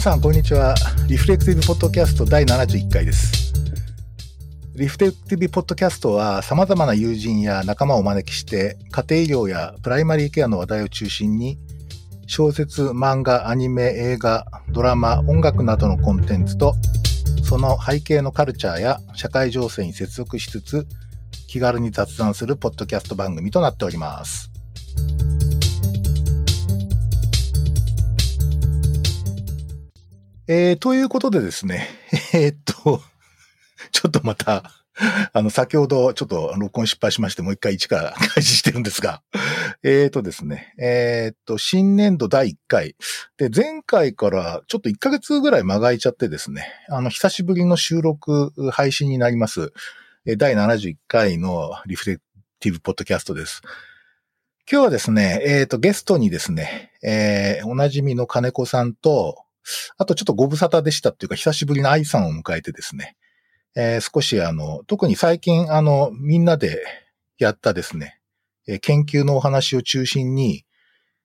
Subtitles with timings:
[0.00, 0.74] さん、こんにちは。
[1.08, 3.52] リフレクティブポッドキャスト第71回です。
[4.74, 11.58] リフレクティブポッドキャストは、様々な友人や仲間をお招きして、家庭医療やプライマリーケアの話題を中心に、
[12.26, 16.74] 小説、漫画、アニメ、映画、ドラマ、音楽などのコンテンツと、
[17.44, 20.86] その背景のカルチャーや社会情勢に接続しつつ、
[21.46, 24.50] 気軽に雑談するポッドキャスト番組となっております。
[30.52, 31.86] えー、ということでですね、
[32.34, 33.00] えーっと、
[33.92, 34.64] ちょっとまた、
[35.32, 39.22] あの、先ほどちょっと録音失敗しまして、もう一回一から 開始してるんですが、
[39.84, 42.96] えーっとですね、えっと、新年度第1回。
[43.36, 49.72] で、前回からちょっと1ヶ月ぐらい間が空いちゃってですね、あの、久しぶりの収録、配信になります。
[50.36, 52.22] 第71回のリフレク
[52.58, 53.62] ティブポッドキャストです。
[54.68, 59.44] 今日はですね、えーっと、ゲストにですね、えーおなじみの金子さんと、
[59.98, 63.16] あとちょっとご無沙汰でしたっていうか、久しぶりの愛さんを迎えてですね、
[63.76, 66.82] えー少しあの、特に最近あの、みんなで
[67.38, 68.20] やったですね、
[68.66, 70.64] えー研究のお話を中心に、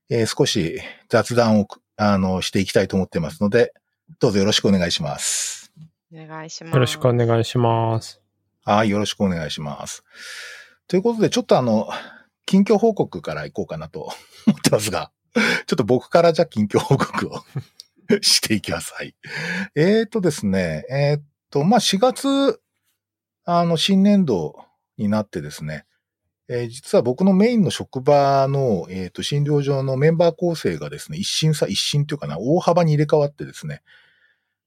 [0.10, 0.80] えー少し
[1.10, 3.74] 雑談を、あの、していきたいと思ってますので、
[4.20, 5.72] どうぞよろしくお願いします。
[6.14, 6.74] お願いします。
[6.74, 8.22] よろしくお願いします。
[8.64, 10.04] はい、よろしくお願いします。
[10.88, 11.90] ということで、ちょっとあの、
[12.46, 14.02] 近況報告から行こうかなと
[14.48, 17.44] 思ってますが、ちょっと僕からじゃあ近況報告を
[18.22, 18.94] していきます。
[18.94, 19.16] はい。
[19.76, 22.60] えーとですね、えーと、まあ、4月、
[23.46, 24.56] あの、新年度
[24.98, 25.86] になってですね、
[26.50, 33.82] えー実は僕のメインの職場の、えっと、診療所のメンバー構成がですね、一新さ、一新というかな、大幅に入れ替わってですね、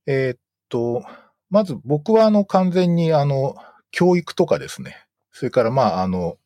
[0.07, 1.05] えーっと、
[1.51, 3.57] まず僕はあの、完全にあの、
[3.91, 4.97] 教育とかですね、
[5.33, 6.39] それからまあ、あの、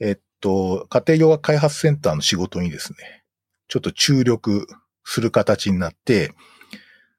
[0.00, 3.24] えっと、家庭洋楽開発センターの仕事にですね、
[3.68, 4.66] ちょっと注力
[5.06, 6.32] する形になって、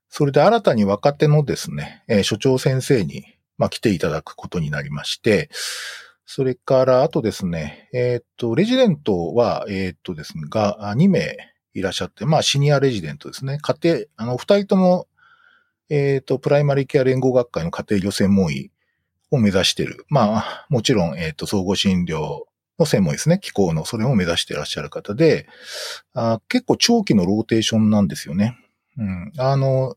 [0.09, 3.23] それで新たに若手のですね、えー所長先生に、
[3.57, 5.49] まあ、来ていただくことになりまして、
[6.25, 11.37] それから、あとですね、えっと、レジデントは、えっとですね、が、2名
[11.73, 13.57] いらっしゃって、まあ、シニアレジデントですね。
[13.61, 15.07] 家庭、あの、二人とも、
[15.89, 18.69] えっと、プライマリーケア連合学会の家庭医療専門医
[19.31, 20.05] を目指している。
[20.09, 22.41] まあ、もちろん、えっ、と、総合診療
[22.79, 23.39] の専門ですね。
[23.41, 25.47] 気候の、それを目指していらっしゃる方で、
[26.13, 28.57] あ結構長期のローテーションなんですよね。
[28.97, 29.31] うん。
[29.37, 29.95] あの、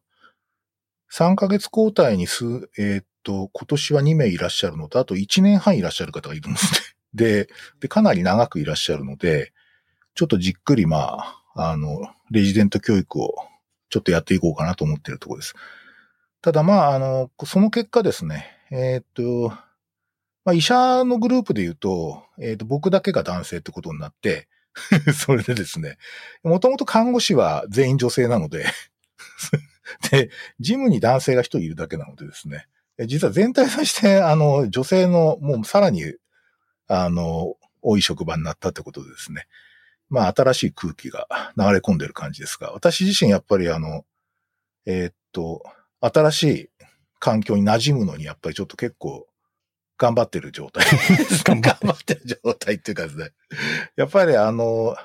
[1.13, 6.81] 3ヶ月交代にす、えっ、と、今年は2名いらっしゃるのと、あと1年半いらっしゃる方がいるんですね。
[7.15, 7.49] で、
[7.81, 9.53] で、かなり長くいらっしゃるので、
[10.15, 11.19] ちょっとじっくり、ま
[11.55, 13.35] あ、あの、レジデント教育を
[13.89, 15.55] ちょっとやっていこうかなと思っているところです。
[16.43, 19.53] ただまあ、あの、その結果ですね、えーっと、
[20.51, 24.49] まあ、医者のグループで言うと、えーっと、僕だけが男性ってことになって、
[25.15, 25.97] それでですね、
[26.43, 28.67] もともと看護師は全員女性なので、
[30.11, 32.67] で、ジムに男性が一人いるだけなのでですね、
[33.07, 36.03] 実は全体として、あの、女性の、もうさらに、
[36.89, 39.47] あの、多い職場になったってことでですね、
[40.09, 44.05] まあ、新しい空気が流れ込んでる感じですが、私自身やっぱりあの、
[44.85, 45.63] えーっと、
[46.01, 46.71] 新しい
[47.21, 49.29] 環境に馴染むのにやっぱりちょっと結構
[50.01, 50.87] 頑張ってる状態。
[51.45, 53.33] 頑張ってる状態っていうかですね。
[53.97, 54.97] やっぱりあの、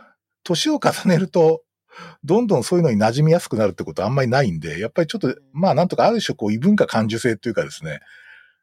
[0.45, 1.63] 年を重ねると、
[2.23, 7.99] どんどんそういうのに馴染みやすくなるってことはあんまりないんで、やっぱりちょっと、まあなんとかある種こう異文化感受性というかですね、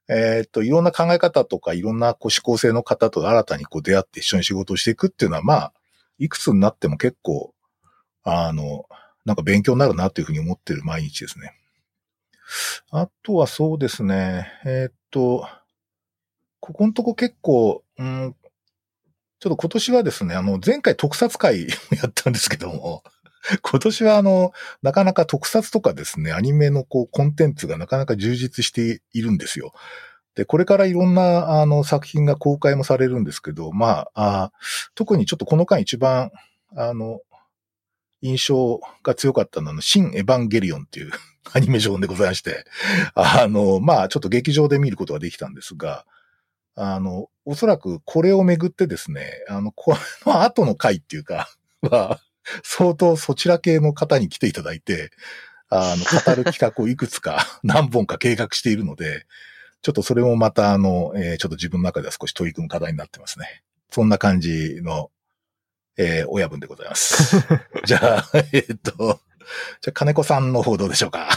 [0.09, 5.73] えーっと、いろんな考え方とかいろんなこう思考性の方と新たにこう出会って一緒に仕事をしていくっていうのはまあ、
[6.19, 7.55] いくつになっても結構、
[8.25, 8.87] あの、
[9.27, 11.53] なんか勉強になるなというふうに思ってる毎日ですね。
[12.91, 14.53] あとはそうですね。
[14.65, 15.49] えーっと、
[16.63, 18.37] ここのとこ結構、うん、
[19.41, 21.67] ちょっと今年はですね、あの、前回特撮会
[22.01, 23.03] やったんですけども、
[23.63, 29.73] 今年はあの、なかなか特撮とかですね、アニメのこう、コンテンツがなかなか充実しているんですよ。
[30.37, 34.53] で、これからいろんな、あの、作品が公開もされるんですけど、まあ、あ
[34.95, 36.31] 特にちょっとこの間一番、
[36.77, 37.23] あの、
[38.21, 41.11] 印象が強かったのは、あの新エヴァンゲリオンっていう
[41.53, 42.65] アニメーションでございまして、
[43.17, 46.07] あの、まあ、ちょっと劇場で見ることができたんですが、
[46.75, 49.95] あの、おそらくこれをめぐってですね、あの、こ
[50.27, 51.49] の 後の回っていうか、
[51.83, 52.21] は、
[52.65, 55.11] 相当そちら系の方に来ていただいて、
[55.69, 59.27] あの、語る企画をいくつか 何本か計画しているので、
[59.83, 63.63] ちょっとそれもまたあの、えーちょっと自分の中では少し取り組む課題になってますね。
[63.91, 65.11] そんな感じの、
[65.97, 67.37] えー親分でございます。
[67.85, 69.21] じゃあ、えーっと、
[69.81, 71.29] じゃあ金子さんの方どうでしょうか？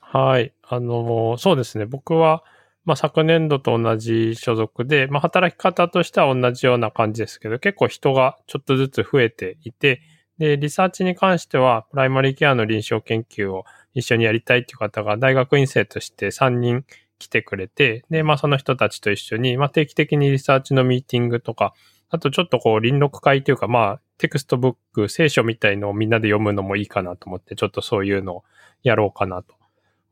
[0.00, 0.52] はい。
[0.62, 1.86] あの、そうですね。
[1.86, 2.42] 僕は、
[2.84, 10.00] まあ、昨年度と同じ所属で、まあ、働き方としては同じような感じですけど、結構人がちょっとずつ増えていて、
[10.38, 13.64] で、リサーチに関しては、プライマリーケアの臨床研究を
[13.94, 16.84] 一緒にやりたいっていう方が大学院生として3人
[17.18, 21.74] 来てくれて、で、まあその人たちと一緒に、まあ定期的にリサーチのミーティングとか、
[22.10, 28.44] あとちょっとこう輪読会というか、まあ textbook、成書みたいのをみんなで読むのもいいかなと思って、ちょっとそういうのを
[28.82, 29.54] やろうかなと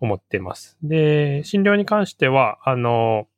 [0.00, 0.76] 思ってます。
[0.82, 3.28] で、診療に関しては、あの、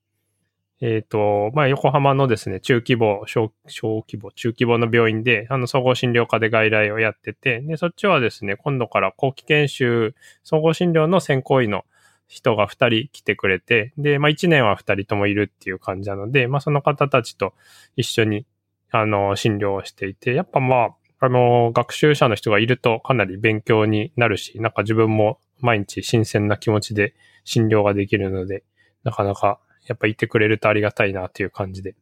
[0.81, 11.85] えっ、ー、と、まあ、横浜のですね、中規模、小、小規模、中規模の病院で、あの、総合診療科で外来をやってて、で、そっちはですね、今度から後期研修、総合診療の専攻医の
[12.27, 17.55] 人が2人来てくれて、で、まあ、1年は2人ともいるっていう感じなので、まあ、その方たちと
[17.95, 18.45] 一緒に、
[18.91, 27.15] あの、診療をしていて、やっぱまあ、あの、学習者の人がいるとかなり勉強になるし、なんか自分も毎日新鮮な気持ちで
[27.45, 28.65] 診療ができるので、
[29.05, 31.95] なかなかやっぱいてくれるとありがたいなという感じで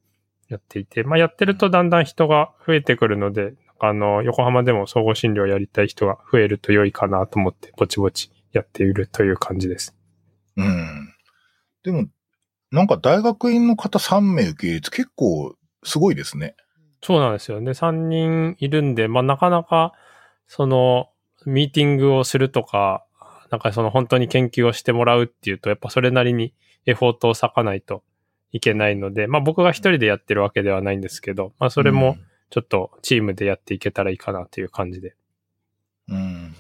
[0.48, 9.96] やっていて、まあやってるとだんだん人が増えてくるので、あの、横浜でも総合診療やりたい人が増えると良いかなと思って、ぼちぼちやっているという感じです。
[10.56, 11.14] うん。
[11.82, 12.06] でも、
[12.70, 16.54] なんか大学院の方3名受け入れて結構すごいですね。
[17.02, 17.70] そうなんですよね。
[17.70, 19.92] 3人いるんで、まあなかなか、
[20.46, 21.08] その、
[21.46, 23.06] ミーティングをするとか、
[23.50, 26.54] なんかその本当に研究をしてもらうっていうと、やっぱそれなりに
[26.86, 28.02] エフォートを割かないと
[28.52, 32.16] いけないので、まあ僕が一人でやってるわけではないんですけど、まあそれも
[32.50, 35.14] ちょっとチームでやっていけたらいいかなという感じで。
[36.08, 36.54] うん。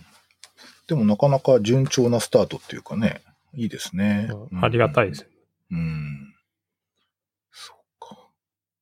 [0.86, 3.22] でもなかなか順調なスタートっていうかね、
[3.54, 4.28] いいですね。
[4.50, 5.26] うん、ありがたいです。
[5.70, 6.34] うん。
[7.52, 8.28] そうか。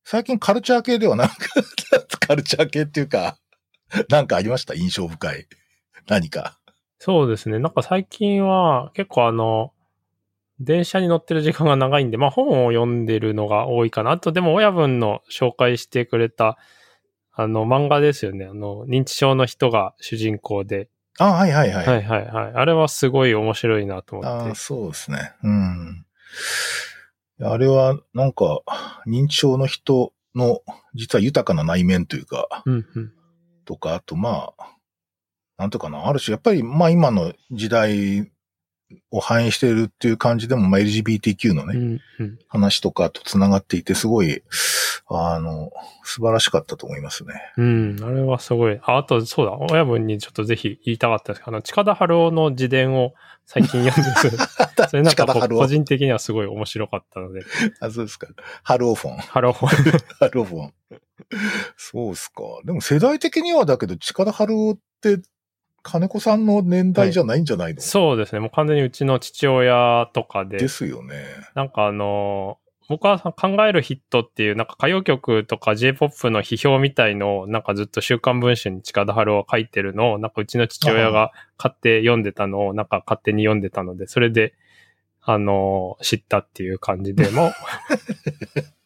[0.03, 1.35] 最近カルチャー系ではなく、
[2.19, 3.37] カルチャー系っていうか、
[4.09, 4.75] なんかありました？
[4.75, 5.47] 印象深い。
[6.07, 6.58] 何か。
[6.99, 7.59] そうですね。
[7.59, 9.71] なんか最近は結構あの、
[10.59, 14.11] 電車に乗ってる時間が長いんで、まあ本を読んでるのが多いかな。
[14.11, 16.57] あとでも親分の紹介してくれた、
[17.31, 18.45] あの漫画ですよね。
[18.45, 20.89] あの、認知症の人が主人公で。
[21.17, 21.85] あはいはいはい。
[21.85, 22.53] はいはいはい。
[22.53, 24.51] あれはすごい面白いなと思って。
[24.51, 25.31] あそうですね。
[25.43, 26.05] うん。
[27.41, 28.61] あれはなんか
[29.07, 30.59] 認知症の人の
[30.93, 33.13] 実は豊かな内面というか、うんうん、
[33.63, 34.75] とか、あとまあ、
[35.59, 38.31] なんとかな、ある種、やっぱり、まあ今の時代
[39.11, 44.41] を反映しているっていう感じでも、まあ LGBTQ のね、うんうん、話とかと繋がっていて、すごい、
[45.09, 45.71] あの、
[46.03, 47.33] 素晴らしかったと思いますね。
[47.57, 48.79] うん、あれはすごい。
[48.83, 53.13] ああと、そうだ、親分にちょっとぜひ言いたかったですあの、近田春夫の自伝を
[53.45, 54.37] 最近読んでる。
[54.87, 57.41] それなんか個人的にはすごい面白かったので。
[57.81, 58.27] あ、そうですか。
[58.63, 59.17] 春夫フォン。
[59.17, 59.99] 春夫フォン。
[60.19, 60.73] 春夫フォン。
[61.75, 62.43] そうっすか。
[62.63, 65.19] でも世代的にはだけど、近田春夫って
[65.83, 68.39] 金子さんの年代じゃないんじゃないの、はい、そうですね。
[68.39, 70.57] もう完全にうちの父親とかで。
[70.57, 71.15] ですよね。
[71.55, 72.57] なんかあの
[72.89, 84.55] 僕は考えるヒットっていう、なんか歌謡曲とか J-POP の批評みたいのを、なんかずっと週刊文春に近田春夫書いてるのを、なんかうちの父親が買って読んでたのを、なんか勝手に読んでたので、それで、
[85.21, 87.51] あの知ったっていう感じでも、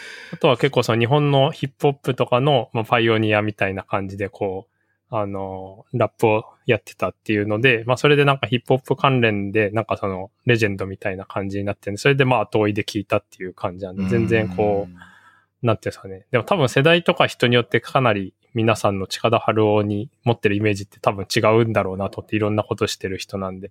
[0.32, 4.78] あとは結構その日本のヒップホップとかの、まあ、パイオニアみたいな感じでこう、
[5.10, 16.26] あの、ラップをやってたっていうので、まあそれでなんかヒップホップ関連で、なんかそのレジェンドみたいな感じになってるんで、それでまあ後追いで聞いたっていう感じなんで、全然こう、なんていうんですかね。
[16.30, 23.70] でも多分世代とか人によってかなり皆さんの近田春夫に持ってるイメージって多分違うんだろうなとっていろんなことしてる人なんで。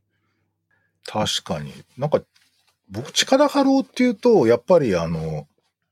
[1.05, 1.71] 確かに。
[1.97, 2.21] なんか、
[2.89, 5.47] 僕、近田春夫っていうと、やっぱりあの、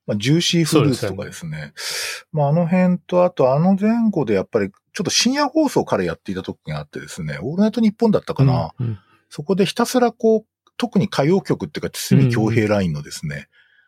[0.08, 1.74] まあ、ジューシーフルーツとかですね。
[1.76, 8.72] すねまあ、あの辺と、あとあの前後でやっぱり、ちょっと深夜放送からやっていた時があってですね、オールナイトニッポンだったかな。
[8.80, 13.44] うんうん、そこでひたすらこう、特に歌謡曲っていうか、筒美京平ラインのですね、うん、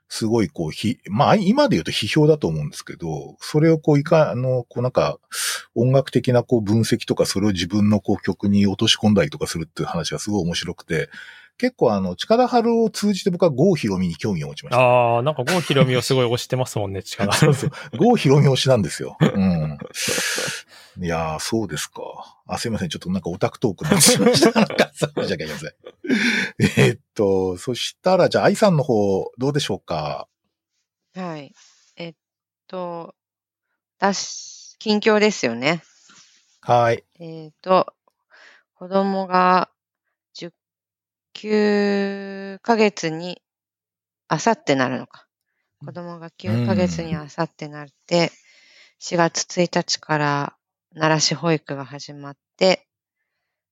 [0.10, 5.20] すごいこう、ひ、まあ今で言うと批評だと思うんですけど、それをこういか、あの、こうなんか、
[5.76, 11.10] 音楽的なこう分析とか、それを自分のこう曲に落とし込んだりとかするっていう話がすごい面白くて、
[11.58, 14.80] 結構あの、近田春を通じて僕は郷ひろみに興味を持ちました。
[14.82, 17.54] ああ、なんか郷ひろみをすごい推してますもんね、 近田春。
[17.54, 17.98] そうそう。
[17.98, 19.18] 郷ひろみ推しなんですよ。
[19.20, 19.78] うん。
[21.00, 22.02] いやー、そうですか。
[22.48, 22.90] あ、すいません。
[22.90, 24.52] ちょっとなんかオタクトークになってしました。
[24.60, 25.74] なんか、申し訳ありません。
[26.78, 30.28] えっと、そしたら、じゃあ、愛さんの方、どうでしょうか？
[31.16, 31.54] はい。
[31.96, 32.16] えっ
[32.68, 33.16] と、
[34.00, 35.82] 私、近況ですよね。
[36.62, 37.04] はい。
[37.20, 37.94] えっと、
[38.76, 39.70] 子供が
[41.38, 43.42] 9ヶ月に、
[44.28, 45.28] あさってなるのか。
[45.86, 48.32] 子供が9ヶ月にあさってなって、
[49.00, 50.58] 4月1日から
[50.96, 52.88] 奈良市保育が始まって、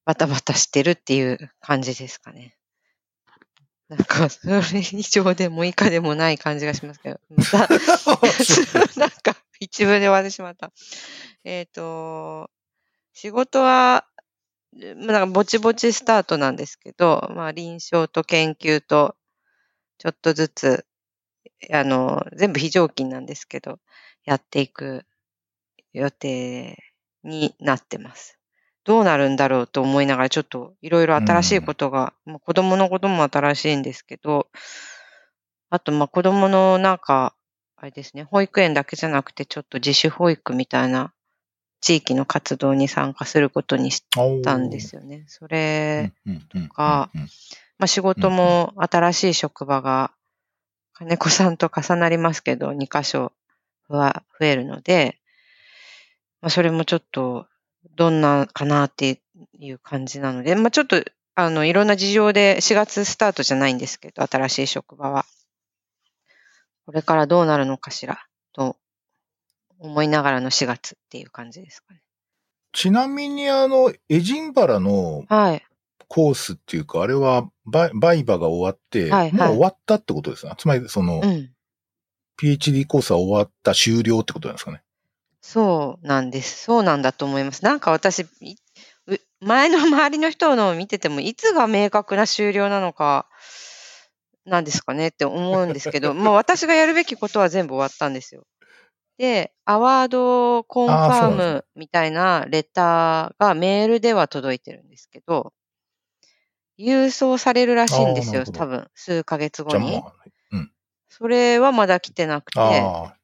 [0.05, 2.55] バタバタしてるっていう感じですかね。
[3.89, 7.67] なんか、それ以上でも以下でもない感じがしますけど、また、
[9.00, 10.72] なんか、一文で終わってしまった。
[11.43, 12.51] えっ、と、
[13.13, 14.04] 仕事は、まあ
[14.75, 19.15] なんかぼちぼちスタートなんですけど、まあ臨床と研究と、
[19.98, 20.86] ちょっとずつ、
[21.72, 23.79] あの、全部非常勤なんですけど、
[24.25, 25.05] やっていく
[25.94, 26.77] 予定
[27.24, 28.38] になってます。
[28.84, 34.50] どうなるんだろうと思いながら、ちょっといろいろ新しいことが、もう子供のことも新しいんですけど、
[35.70, 37.34] あと、まあ子供のなんか、
[37.77, 41.13] あれですね、保育園だけじゃなくて、ちょっと自主保育みたいな
[41.86, 44.04] 地域の活動に参加することにし
[44.44, 45.24] たんですよね。
[45.27, 46.13] それ、
[46.50, 47.12] とか、
[47.77, 50.12] まあ仕事も新しい職場が、
[50.94, 53.34] 金子さんと重なりますけど、2箇所
[53.88, 55.20] は増えるので、
[56.42, 57.46] まあそれもちょっと、
[57.96, 59.22] どんなかなって
[59.60, 61.04] いう感じなので、まあちょっと、
[61.36, 65.24] あの、いろんな事情で4月スタートじゃないんですけど、新しい職場は。
[66.88, 68.75] これからどうなるのかしら、と
[69.79, 72.01] 思いながらの4月っていう感じですかね。
[72.72, 75.63] ちなみにあの、エジンバラのはい。
[76.08, 80.53] コースっていうか、あれはバイバイバが終わって、はいはいもう終わったってことですね。
[80.58, 81.51] つまりその、うん。
[82.38, 84.82] PhD コースは終わった終了ってことなんですかね。
[85.41, 86.63] そうなんです。
[86.63, 87.63] そうなんだと思います。
[87.63, 88.25] なんか私、
[89.39, 93.27] 前の周りの人のを見てても、いつが明確な終了なのか、
[94.46, 98.46] なんですかねって思うんですけど、 もう私がやるべきことは全部終わったんですよ。
[99.17, 105.53] で、アワードコンファームみたいなレターがメールでは届いてるんですけど、
[106.77, 109.91] 郵送されるらしいんですよ、多分、数ヶ月後に。
[109.91, 110.13] じゃあまあ、
[111.07, 113.15] それはまだ来てなくて、ああ。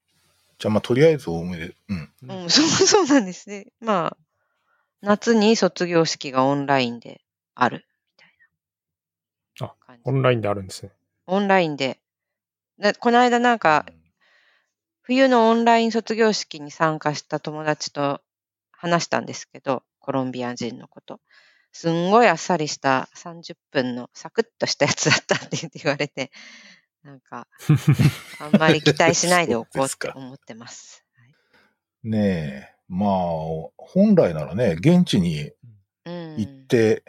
[0.57, 2.11] じゃあまあ、とりあえずおめで、うん。
[2.29, 3.67] うん、 そう、そうなんですね。
[3.81, 4.17] まあ、
[5.01, 7.21] 夏に卒業式がオンラインで
[7.53, 8.33] ある、みたい
[9.59, 9.97] なあ。
[10.05, 10.91] オンラインであるんですね。
[11.27, 11.99] オンラインで。
[12.77, 13.85] なこの間なんか、
[15.03, 18.21] 冬のオンライン卒業式に参加した友達と
[18.71, 21.19] 話したんですけど、コロンビア人のこと。
[21.73, 26.31] すんごいあっさりした30分のサクッとしたやつだったって言われて、
[27.03, 27.47] なんか、
[28.39, 31.05] あんまり期待しないでおこうって 思ってます。
[31.15, 31.33] はい
[32.03, 32.75] ねえ。
[32.87, 33.09] まあ、
[33.77, 35.51] 本来ならね、現地に
[36.05, 37.03] うん、行って、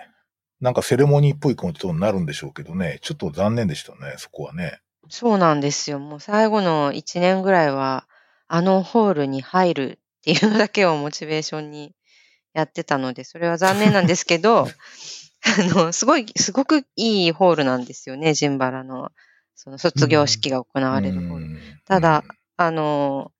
[0.60, 2.98] なんかセレモニーっぽいことになるんでしょうけどね。
[3.02, 4.80] ちょっと残念でしたね、そこはね。
[5.12, 5.98] そうなんですよ。
[5.98, 8.08] もう最後の1年ぐらいは、
[8.48, 11.94] あのホールに入るっていうのだけをモチベーションに
[12.54, 14.66] やってたので、それは残念なんですけど、
[15.44, 19.12] あの、すごい、すごくいいホールなんですよね、ジンバラの、
[19.54, 21.44] その卒業式が行われるホール。
[21.44, 22.24] うんただ、
[22.56, 23.32] あの、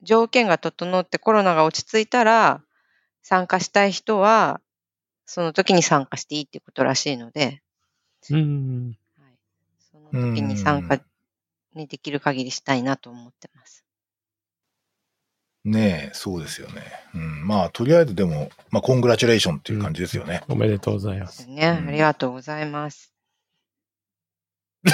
[0.00, 2.62] 条件が整ってコロナが落ち着いたら、
[3.22, 4.62] 参加したい人は、
[5.26, 7.60] その時に参加していいってことらしいので、
[8.30, 8.96] うん。
[9.18, 9.38] はい、
[9.92, 11.02] その時に参加
[11.78, 13.84] にできる限りしたいなと思ってます。
[15.64, 16.82] ねえ、そうですよね。
[17.14, 20.42] うん、まあ、とりあえずでも、まあ、コングラチュレーションっていう感じですよね。
[20.48, 21.26] おめでとうございま。
[21.26, 21.78] ですすね。
[21.80, 23.12] うんありがとうございます。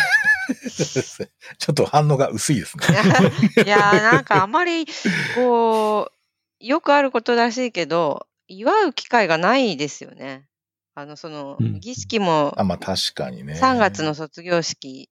[1.59, 2.85] ちょっと反応が薄いですね。
[3.65, 4.87] いやーなんかあまり、
[5.35, 10.47] こう、よくあることらしいけど、祝う機会がないですよね。
[10.95, 13.55] あの、そのうん、儀式もあ、まあ、確かにね。
[13.55, 15.11] 3月の卒業式、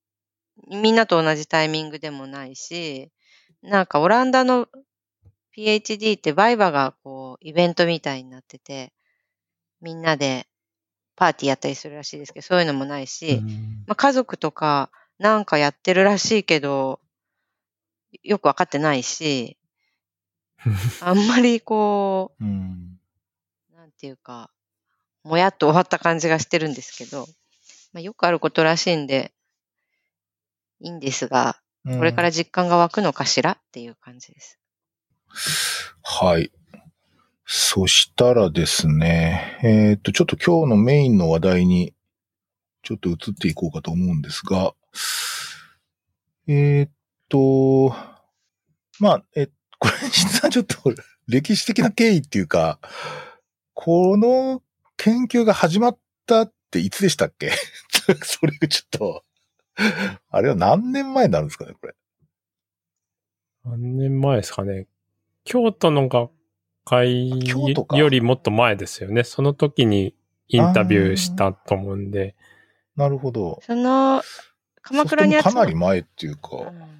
[0.67, 3.12] みんなと同じタイミングでもないし、
[3.62, 4.67] なんかオランダの
[5.55, 8.93] PhD ってバイバがこう、イベントみたいになってて、
[9.81, 10.48] みんなで
[11.15, 17.00] パーティーやったりするらしいですけど、そういうのもないし、うんまあ、家族とかなんかやってるらしいけど、
[18.24, 19.57] よくわかってないし、
[21.01, 23.00] あんまりこうん。
[23.72, 24.50] う、なんていうか、
[25.24, 27.27] もやっと終わった感じがしてるんですけど、
[27.91, 29.33] まあ、よくあることらしいんで、
[30.83, 34.57] いいんですが、うんこれから実感が湧くのかしらっていう感じです。
[36.01, 36.49] はい。
[37.45, 41.93] そしたらですね、えっ、と、ちょっと今日のメインの話題に、
[42.83, 44.73] ちょっと移っていこうかと思うんですが、
[46.47, 46.91] えっ、
[47.27, 47.93] と、
[48.99, 50.77] まあ、え、これ実はちょっと
[51.27, 52.79] 歴史的な経緯っていうか、
[53.73, 54.61] この
[54.95, 57.51] 研究が始まったっていつでしたっけ？
[58.23, 59.23] それちょっと、
[60.29, 61.93] あれは何年前になるんですかね、これ？
[63.65, 64.87] 何年前ですかね。
[65.45, 66.31] 京都の学
[66.85, 69.23] 会よりもっと前ですよね。
[69.23, 70.15] その時に
[70.47, 72.35] インタビューしたと思うんで。
[72.95, 73.59] なるほど。
[73.63, 74.21] その、
[74.81, 76.93] 鎌倉に集まかなり前っていうか、うん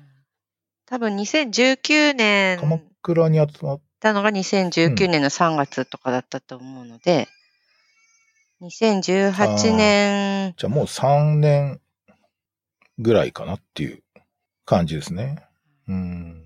[0.86, 7.30] 多分2019年鎌倉に集まったのが2019年の3月とかだったと思うので、
[8.62, 11.82] 2018年、じゃあもう3年
[13.00, 14.04] ぐらいかなっていう
[14.66, 15.46] 感じですね。
[15.88, 16.44] うん。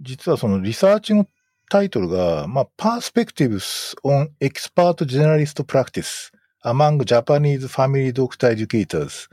[0.00, 1.26] 実はそのリサーチの
[1.70, 6.32] タイトルが、まあ、Perspectives on Expert Generalist Practice
[6.64, 9.28] Among Japanese Family Doctor Educators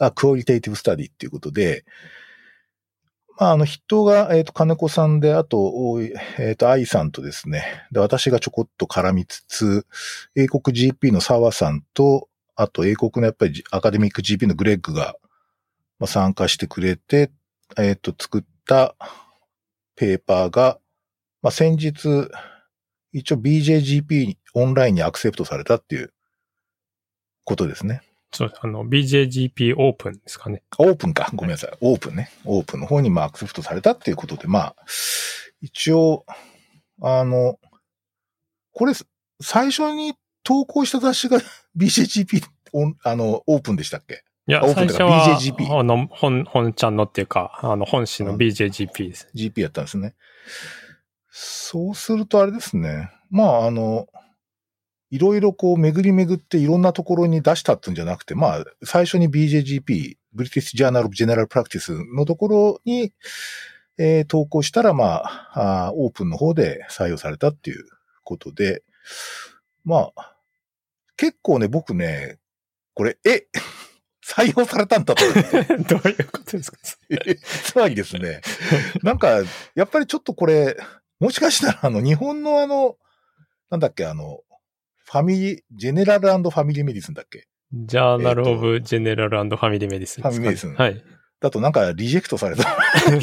[0.00, 1.84] a Qualitative Study っていうことで、
[3.38, 6.00] まあ、あの、筆頭が、えっ、ー、と、金子さんで、あと、
[6.38, 9.86] えっ、ー、と、愛さんとですね、で、私がちょこっと絡みつつ、
[10.36, 15.16] 英国 GP の澤さんと、あと、英国のやっぱりアカデミック GP のグレッグが、
[15.98, 17.30] まあ、参加してくれて、
[17.76, 18.94] えっ、ー、と、作った
[19.96, 20.78] ペーパーが、
[21.42, 22.28] まあ、先日、
[23.12, 26.12] 一応 BJGP オンラインにアクセプトされたっていう
[27.44, 28.02] ことですね。
[28.32, 30.62] そう、あの、BJGP オープンですかね。
[30.78, 31.30] オープンか。
[31.34, 31.70] ごめんなさい。
[31.80, 32.30] オープンね。
[32.44, 34.76] オープンの方にまあアクセプトされたっていうことで、まあ、
[35.60, 36.26] 一応、
[37.00, 37.58] あの、
[38.72, 38.92] これ、
[39.40, 41.38] 最初に投稿した雑誌が
[41.76, 42.42] BJGP
[43.02, 44.22] あの、オープンでしたっけ？
[44.46, 45.78] いや、最初は、BJGP。
[45.78, 49.28] あの、本、本ちゃんのっていうか、あの、本誌の BJGP です。
[49.34, 50.14] GP やったんですね。
[51.30, 53.10] そうするとあれですね。
[53.30, 54.06] まあ、あの、
[55.10, 63.12] いろいろこう巡り巡っていろんなところに出したってんじゃなくて、まあ、最初に BJGP、ブリティッシュ・ジャーナル・ジェネラル・プラクティスのところに、
[63.96, 67.84] えー、投稿したら、まああ、オープンの方で採用されたっていう
[68.24, 68.82] ことで、
[69.84, 70.33] まあ、
[71.16, 72.38] 結構ね、僕ね、
[72.94, 73.46] これ、え、
[74.26, 75.22] 採用されたんだと。
[75.88, 76.78] どういうことですか？
[77.64, 78.40] つまりですね、
[79.02, 79.42] なんか、
[79.74, 80.76] やっぱりちょっとこれ、
[81.20, 82.96] もしかしたら、あの、日本のあの、
[83.70, 84.40] なんだっけ、あの、
[85.04, 87.46] family、General Family Medicine だっけ？
[87.72, 90.74] Journal of General Family Medicine、Family Medicine。
[90.74, 91.04] はい。
[91.40, 92.64] だとなんかリジェクトされた。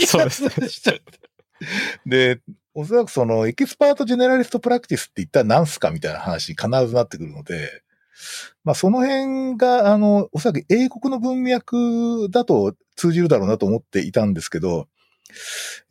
[0.05, 0.51] そうですね。
[2.05, 2.39] で、
[2.73, 7.83] おそらくその Expert Generalist Practice って言ったら何すかみたいな話に必ずなってくるので、
[8.63, 14.87] まあその辺が、あの、おそらく英国の文脈だと通じるだろうなと思っていたんですけど、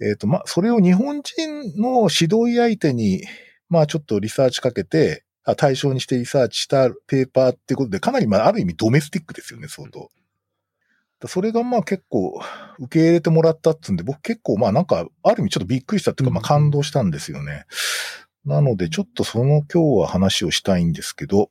[0.01, 3.25] えっ、ー、と、まあそれを日本人の指導医相手に、
[3.69, 5.25] まあちょっとリサーチかけて、
[5.57, 10.11] 対象にしてリサーチしたペーパーってことで、かなりまあ、ある意味ドメスティックですよね、相当。
[11.29, 12.41] それがまあ結構
[12.79, 17.67] 受け入れてもらったっつうんで、僕結構まあなんか、ある意味ちょっとびっくりしたっていうか、まあ感動したんですよね。
[18.45, 21.51] なので、ちょっとその今日は話をしたいんですけど、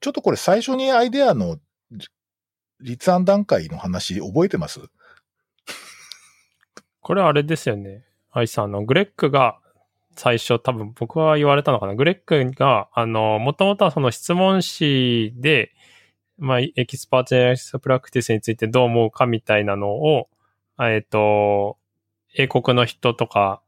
[0.00, 1.58] ちょっとこれ最初にアイデアの
[2.80, 4.80] 立案段階の話覚えてます？
[7.00, 8.04] これはあれですよね。
[8.32, 9.58] アイさん、の、グレッグが
[10.16, 11.94] 最初多分僕は言われたのかな。
[11.94, 15.72] グレックが、あの、もともとはその質問紙で、
[16.38, 20.28] まあ、 Expert Generalist Practice についてどう思うかみたいなのを、
[20.78, 21.78] えっ、ー、と、
[22.34, 23.62] 英国の人とか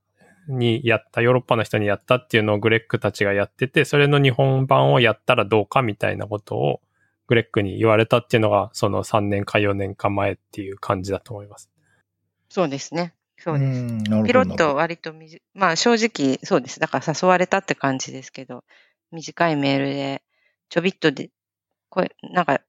[0.48, 6.80] にやった、ヨーロッパの人にやったっていうのをグレックたちがやってて、それの日本版をやったらどうかみたいなことを
[7.26, 11.70] グレックに言われたっていうのが、その3年か4年か前っていう感じだと思います。
[12.48, 13.14] そうですね。
[13.38, 13.82] そうです。
[14.24, 16.80] ピロッと割とみじ、まあ正直そうです。
[16.80, 18.64] だから誘われたって感じですけど、
[19.12, 20.22] 短いメールで、
[20.70, 21.30] ちょびっとで、
[21.88, 22.60] これ、なんか、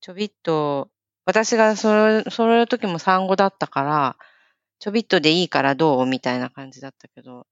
[0.00, 0.90] ちょびっと、
[1.24, 4.16] 私がそれ、その時も産後だったから、
[4.78, 6.06] ちょびっとでいいからどう？
[6.06, 7.46] みたいな感じだったけど、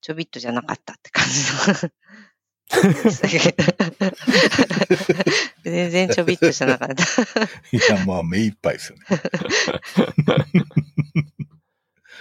[0.00, 1.90] ちょびっとじゃなかったって感じの
[5.64, 7.02] 全然ちょびっとじゃなかった。
[7.76, 9.04] いや、まあ、目いっぱいですよね。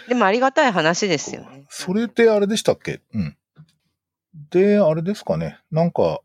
[0.07, 1.65] でもありがたい話ですよね。
[1.69, 3.01] それってあれでしたっけ？
[3.13, 3.37] うん。
[4.49, 5.59] で、あれですかね。
[5.71, 6.21] なんか、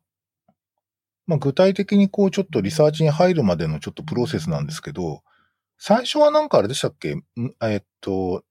[1.27, 5.23] まあ、具体的にこうちょっとリサーチに入るまでのちょっとプロセスなんですけど、
[5.79, 7.17] 最初はなんかあれでしたっけ？
[7.63, 8.45] えっと、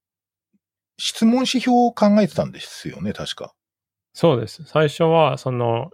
[0.98, 3.54] 質問指標を考えてたんですよね、確か。
[4.12, 4.62] そうです。
[4.66, 5.90] 最初は、その、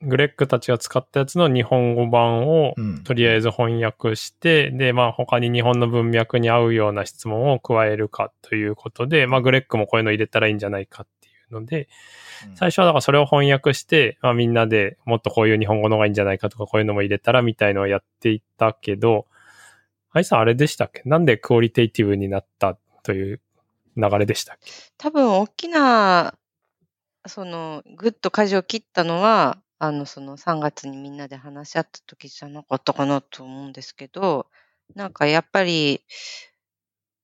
[0.00, 11.06] グレッグたちが使ったやつの日本語版をとりあえず翻訳して、うん、で、まあ他に日本の文脈に合うような質問を加えるかということで、まあグレッグもこういうの入れたらいいんじゃないかっ
[11.50, 11.88] ので、
[12.54, 19.26] 最初はだからそれを翻訳して、まあみんなでもっとこういう日本語の方がいいんじゃないかとかこういうのも入れたらみたいのをやっていったけど、
[20.10, 21.02] アイさんあれでしたっけ？
[21.04, 23.40] なんでクオリテイティブになったという
[23.96, 24.70] 流れでしたっけ？
[24.96, 26.34] 多分大きな、
[27.26, 34.46] その、ぐっと舵を切ったのは、あの、その3月にみんなで話し合った時じゃなかったかなと思うんですけど、
[34.94, 36.02] なんかやっぱり、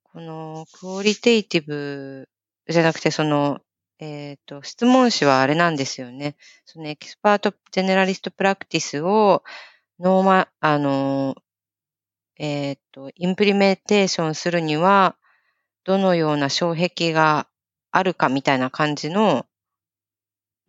[0.03, 2.29] この qualitative
[2.69, 3.61] じゃなくて、その、
[3.99, 6.37] えっ、ー、と、質問紙はあれなんですよね。
[6.65, 9.45] その Expert Generalist Practice を
[10.01, 11.37] norma、あの、
[12.37, 15.17] えっ、ー、と、 implementation するには、
[15.85, 17.47] どのような障壁が
[17.93, 19.47] あるかみたいな感じの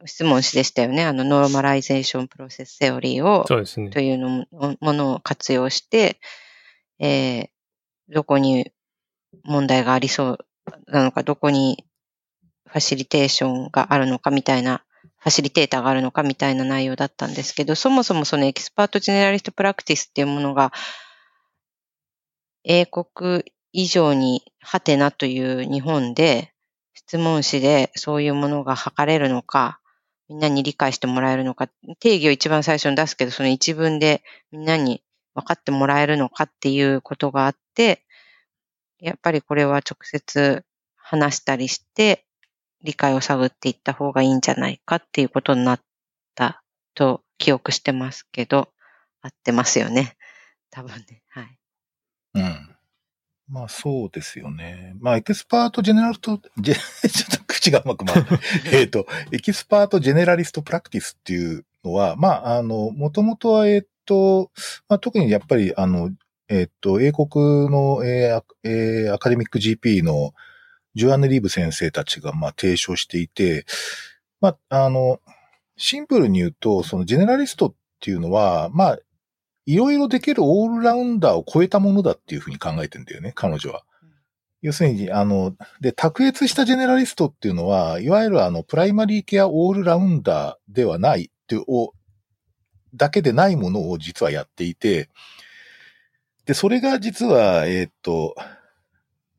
[0.06, 1.04] 質問紙でしたよね。
[1.04, 3.90] あの、 Normalization Process Theory を、そうですね。
[3.90, 6.20] というのものを活用して、
[7.00, 7.50] えー、
[8.10, 8.72] どこに
[9.44, 10.38] 問題がありそう、
[10.88, 11.85] なのか、どこに
[12.76, 14.84] ファシリテーションがあるのかみたいな、
[15.20, 20.74] ファシリテーターがあるのかみたいな内容だったんですけど、そもそもその Expert Generalist Practice っていうものが、
[22.66, 26.52] 英国以上にハテナという日本で
[26.94, 29.80] 質問紙でそういうものが測れるのか、
[30.28, 31.70] みんなに理解してもらえるのか、
[32.02, 35.02] 定義を一番最初に出すけど、その一文でみんなに
[35.34, 38.02] 分かってもらえるのかっていうことがあって、
[39.00, 40.66] やっぱりこれは直接
[40.98, 42.25] 話したりして、
[42.86, 45.82] 理解を探っていった方がいいんじゃないかっていうことになっ
[46.36, 46.62] た
[46.94, 48.70] と記憶してますけど、
[49.22, 50.16] 合ってますよね。
[50.70, 51.24] 多分ね。
[51.30, 51.58] はい。
[52.36, 52.76] うん。
[53.48, 54.96] まあそうですよね。
[55.00, 56.76] まあ Expert Generalist、ジェ、
[57.10, 58.26] ちょっと口がうまく回る。
[58.72, 64.52] えっと、 Expert Generalist Practice っていうのは、まああの、もともとは、えっと、
[64.88, 66.12] まあ特にやっぱりあの、
[66.48, 70.34] えっと、英国の、えーえー、 academic GP の
[70.96, 73.66] Joanne Reeve 先生たちが、まあ提唱していて、
[74.42, 75.20] まあ、あの、
[75.78, 79.00] シンプルに言うと、そのジェネラリストっていうのは、まあ、
[79.66, 83.84] いろいろできるオールラウンダーを超えたものだっていうふうに考えてんだよね、彼女は。
[84.62, 91.64] 要するに、あの、で、卓越したジェネラリストっていうのは、いわゆるあの、プライマリーケアオールラウンダーではないっていう、
[92.94, 95.10] だけでないものを実はやっていて、
[96.46, 98.36] で、それが実は、えっ、と、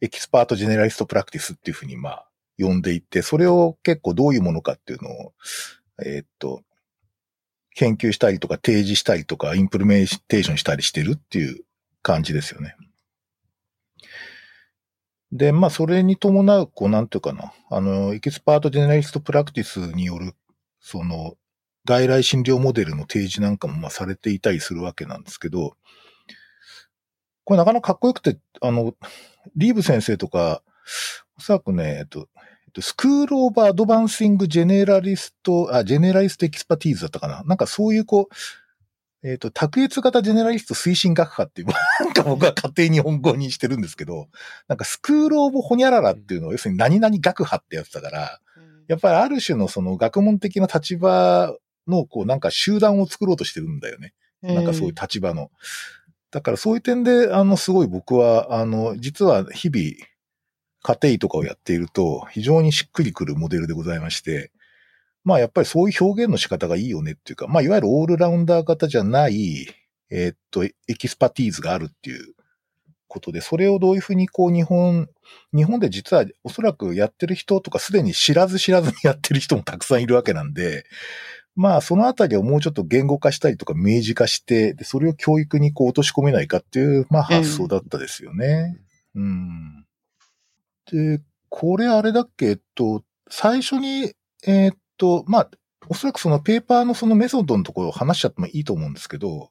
[0.00, 2.28] expert generalist practice っていうふうに、まあ、
[2.58, 5.32] 呼んでいて、それを結構どういうものかっていうのを、
[6.04, 6.62] えっ、と、
[7.74, 11.62] 研究したりとか提示したりとか implementation したりしてるっていう
[12.02, 12.74] 感じですよね。
[15.32, 20.32] で、まあ、それに伴う、こう、なんていうかな、あの、 expert generalist practice による、
[20.80, 21.34] その、
[21.84, 25.76] 外来診療モデルの提示なんかも、まあ、されていたりするわけなんですけど、
[27.44, 28.94] これなかなかかっこよくて、あの、
[29.54, 30.62] リーブ先生とか、
[31.38, 32.28] おそらくね、えっと、
[32.80, 38.34] School of Advancing Generalist、あ、 Generalist Expertise だったかななんかそういうこう、
[39.28, 41.68] えっ、ー、と、卓越型ジェネラリスト推進学科っていう、
[42.00, 44.28] なんか僕は勝手に日本語にしてるんですけど、
[44.68, 48.40] なんか School of ホニャララっていうのを、要するに何々学派ってやつだから、
[48.88, 51.52] やっぱりある種のその学問的な立場
[51.88, 54.12] の、こう、なんか集団を作ろうとしてるんだよね。
[54.42, 55.50] なんかそういう立場の。
[56.36, 59.86] だからそういう点で、あの、すごい僕は、あの、実は日々、
[60.82, 64.52] 家庭医とかをやっていると、非常にしっくりくるモデルでございまして、
[65.24, 69.66] まあやっぱりそういう表現の仕方がいいよねっていうか、まあいわゆるオールラウンダー型じゃない、
[70.10, 72.34] えー、っと、 expertise があるっていう
[73.08, 75.08] ことで、それをどういうふうにこう日本、
[75.54, 80.84] 日本で実はおそらくやってる人とかすでに知らず知らずにやってる人もたくさんいるわけなんで、
[81.56, 88.76] まあそのあたりをもうちょっと言語化したりとか明示化して、でそれを教育にこう落とし込めないかっていう、まあ発想だったですよね。
[89.14, 91.16] うん、うん。
[91.16, 94.12] で、これあれだっけ、えっと、最初に、
[94.46, 95.50] えー、っと、まあ、
[95.88, 99.50] おそらくそのペーパーのそのメソッドのところを話しちゃってもいいと思うんですけど、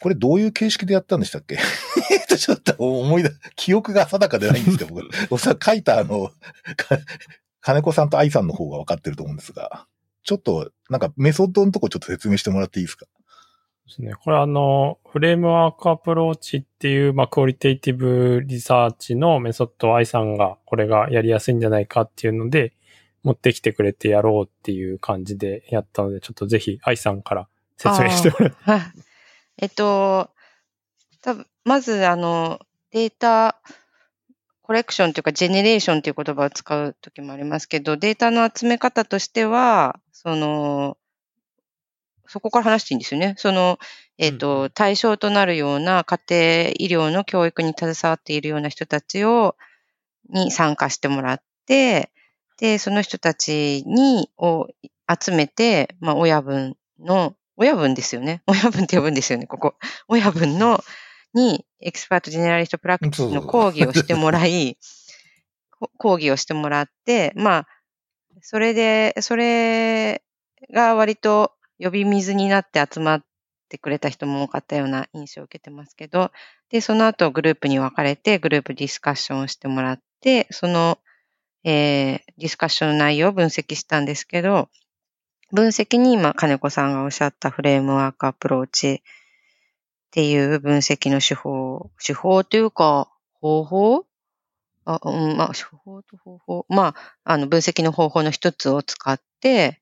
[0.00, 1.58] これどういう形式でやったんでしたっけ？
[2.36, 6.30] ちょっと思い出、記憶が定かでないんですけど、僕、 おそらく書いたあの、
[7.60, 9.86] 金子さんと愛さんの方が分かってると思うんですが、
[10.22, 13.06] ちょっと、なんかメソッドのとこちょっと説明してもらっていいですか？
[13.86, 14.14] ですね。
[14.14, 22.74] これあの、 framework approach っていう、まあ、 qualitative research のメソッドを愛さんがこれがやりやすいんじゃないかっていうので、
[23.22, 28.56] 持ってきてくれてやろうっていう感じでやったので、ちょっとぜひ愛さんから説明してもらって。
[28.64, 28.80] はい。
[29.58, 30.30] えっと、
[31.22, 32.60] 多分まずあの、
[32.92, 33.60] データ、
[34.70, 40.96] コレクションというか、ジェネレーションという言葉を使う時もありますけど、データの集め方としては、その、
[42.28, 43.34] そこから話していいんですよね。
[43.36, 43.80] その、
[44.16, 46.40] えっ、ー、と、うん、対象となるような家庭
[46.78, 49.56] 医療の教育に携わっているような人たちを、
[50.28, 52.12] に参加してもらって、
[52.56, 54.68] で、その人たちに、を
[55.20, 58.44] 集めて、まあ、親分の、親分ですよね。
[58.46, 59.74] 親分って呼ぶんですよね、ここ。
[60.06, 60.80] 親分の、
[61.34, 64.78] に、 expert generalist practice の講義をしてもらい、
[65.98, 67.66] 講義をしてもらって、まあ、
[68.42, 70.22] それで、それ
[70.72, 73.24] が割と呼び水になって集まっ
[73.68, 76.30] てくれた人も多かったような印象を受けてますけど、
[76.70, 80.98] で、その後グループに分かれてグループディスカッションをしてもらって、その、
[81.64, 84.68] えー、ディスカッションの内容を分析したんですけど、
[85.52, 89.02] 分析に今、金子さんがおっしゃった framework approach
[90.10, 93.08] っていう分析の手法、手法というか、
[93.40, 94.06] 方法？
[94.84, 96.66] あ、うん、まあ、手法と方法？
[96.68, 99.80] まあ、あの、分析の方法の一つを使って、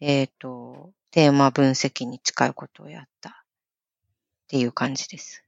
[0.00, 3.32] えっ、ー、と、テーマ分析に近いことをやったっ
[4.48, 5.42] ていう感じです。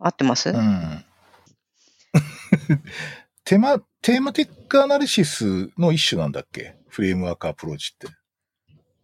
[0.00, 0.50] 合ってます？
[0.50, 1.04] うん。
[3.44, 6.74] テーマ、 thematic analysis の一種なんだっけ？
[6.88, 8.08] framework approach って。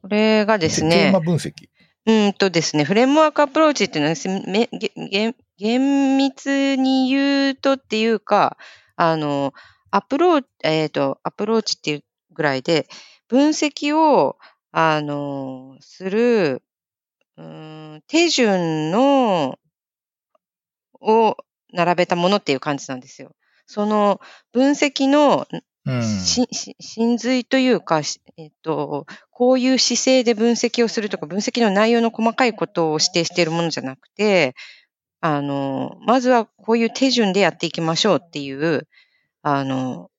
[0.03, 1.69] これがですね、テーマ分析。
[2.07, 8.57] うんとですね、 framework approach っていうのはすめげげ厳密に言うとっていうか、
[8.95, 9.53] あの、
[9.91, 12.87] アプローチ、えっ、と、アプローチっていうぐらいで、
[13.29, 14.39] 分析を、
[14.71, 16.63] あの、する、
[17.37, 19.59] うん、手順の、
[21.01, 21.37] を
[21.73, 23.35] 並べたものっていう感じなんですよ。
[23.67, 24.21] その
[24.53, 25.47] 分析の
[25.87, 26.03] うん。
[26.03, 34.57] し、し、真髄というか、しえっと、こういう姿勢で分析をするとか、分析の内容の細かいことを指定しているものじゃなくて、
[35.21, 38.89] あの、まずはこういう手順でやっていきましょうっていう、
[39.43, 40.11] あの、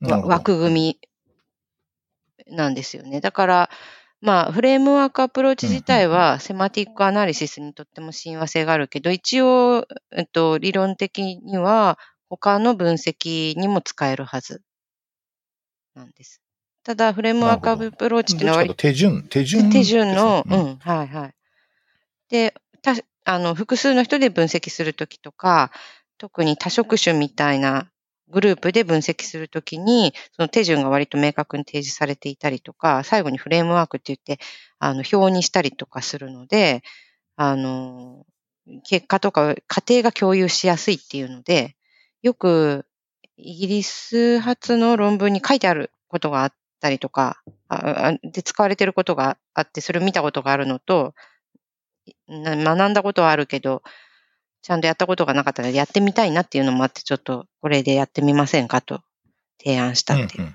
[0.00, 1.00] 枠組み
[2.46, 3.20] なんですよね。
[3.20, 3.70] だから、
[4.20, 14.62] まあ、 framework approach 自体は、 thematic analysis にとっても親和性があるけど、一応、えっと、理論的には、他の分析にも使えるはず
[15.94, 16.40] なんです。
[16.84, 21.34] ただ、 framework approach っていうのは手順、手順、手順の、ですねうん、はいはい。
[22.28, 25.70] で、た、あの、複数の人で分析するときとか、
[26.18, 27.90] 特に多職種みたいな
[28.28, 34.42] グループで分析するときに、その手順が割と明確に提示されていたりとか、最後にフレームワークって言って、
[34.78, 36.82] あの、表にしたりとかするので、
[37.36, 38.24] あの、
[38.84, 41.76] 結果とか過程が共有しやすいっていうので、
[42.22, 42.86] よく
[43.42, 51.14] イギリス発の論文に書いてあることがあったりとか、ああで使われてることがあって、それを見たことがあるのと、
[52.28, 53.82] な学んだことはあるけど、
[54.62, 59.02] ちゃんとやったことがなかったので、やってみたいなっていうのもあって、ちょっとこれでやってみませんかと
[59.58, 60.42] 提案したっていう。
[60.42, 60.54] うんうん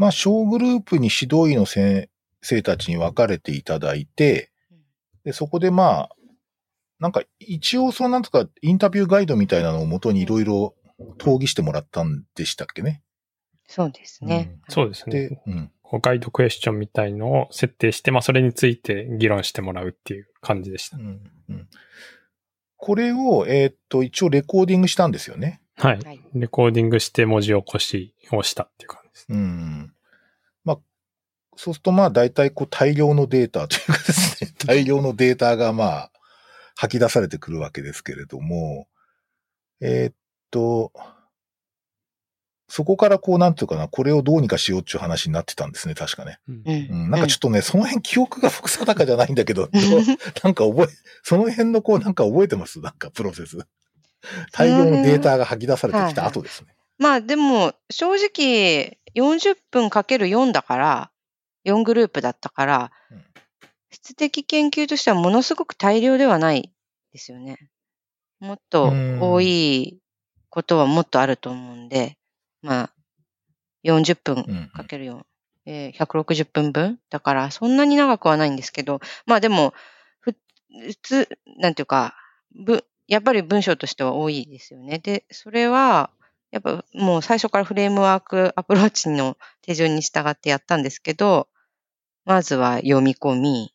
[0.00, 2.08] まあ、小グループに指導医の先
[2.40, 4.50] 生たちに分かれていただいて、
[5.24, 6.10] で、そこでまあ、
[6.98, 10.74] なんか一応そうなんとかインタビューガイドみたいなのを元にいろいろ
[11.18, 12.24] 討議してもらったん。
[12.34, 13.02] でしたっけね。
[13.66, 14.58] そうですね。
[14.68, 15.28] そうですね。
[15.28, 15.70] で、うん。
[16.02, 21.00] ガイドクエスチョンみたいのを設定して、まあそれについて議論してもらうっていう感じでしたう。
[21.00, 21.20] ん。
[21.48, 21.68] うん、
[22.76, 25.12] これを、えーっと、一応レコーディングしたん。
[25.12, 25.60] ですよね。
[25.76, 25.98] はい。
[25.98, 26.20] はい。
[26.34, 29.26] レコーディングして文字起こしをしたっていう感じです。
[29.30, 29.92] うん。
[30.64, 30.78] まあ、
[31.56, 36.10] そうするとまあ大体こう大量のデータというかですね、大量のデータがまあ
[36.76, 38.86] 吐き出されてくるわけですけれども、
[39.80, 40.14] えーっ
[40.50, 40.92] と、
[42.68, 46.38] そこからこうなんていうかな、これをどうにかしようっていう話になってたんですね、確かね。
[46.48, 46.62] うんう。
[46.66, 49.68] うんん、なんかちょっとね、その辺記憶が複定かじゃないんだけど、
[50.44, 50.86] なんか覚え、
[51.24, 52.80] その辺のこうなんか覚えてます？
[52.80, 53.58] なんかプロセス。
[54.52, 56.74] 大量のデータが吐き出されてきた後ですね。
[56.98, 61.10] まあでも、正直、40分かける4だから、
[61.64, 63.24] 4グループだったからうん、
[63.90, 66.72] 質的研究としてはものすごく大量ではない
[67.12, 67.70] ですよね。
[68.38, 69.99] もっと多い
[70.50, 72.16] ことはもっとあると思うんで、
[72.62, 72.90] まあ、
[73.84, 75.22] 40分うんかける4、
[75.66, 76.98] えー160分分？
[77.10, 79.72] だから、そんなに長くはないんですけど、まあでも、
[80.20, 80.32] ふ
[80.70, 82.14] 普通、なんていうか、
[82.54, 84.98] ぶ、やっぱり文章としては多いですよね。
[84.98, 86.10] で、それは、
[86.50, 91.48] やっぱもう最初から framework approach の手順に従ってやったんですけど、
[92.24, 93.72] まずは読み込み、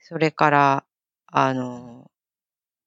[0.00, 0.84] それから、
[1.26, 2.10] あの、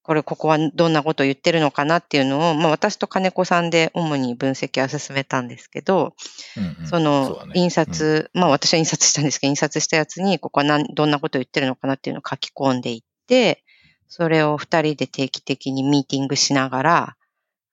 [0.08, 6.16] これ、ここはどんなことを言ってるのかなっていうのを、まあ私と金子さんで主に分析は進めたんですけど、
[6.56, 6.88] うんうん。
[6.88, 7.52] そのそうだね。
[7.56, 13.66] 印刷、まあ私は印刷したんですけど、印刷したやつに、ここはなんどんなことを言ってるのかなっていうのを書き込んでいって、
[14.08, 17.18] それを二人で定期的にミーティングしながら、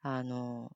[0.03, 0.73] あの、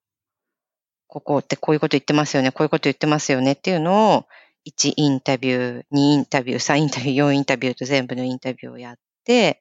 [1.08, 4.26] ここってこういうこと言ってますよね、こういうこと言ってますよねっていうのを、
[4.64, 9.60] 1インタビュー、2インタビュー、3インタビュー、4インタビューと全部のインタビューをやって、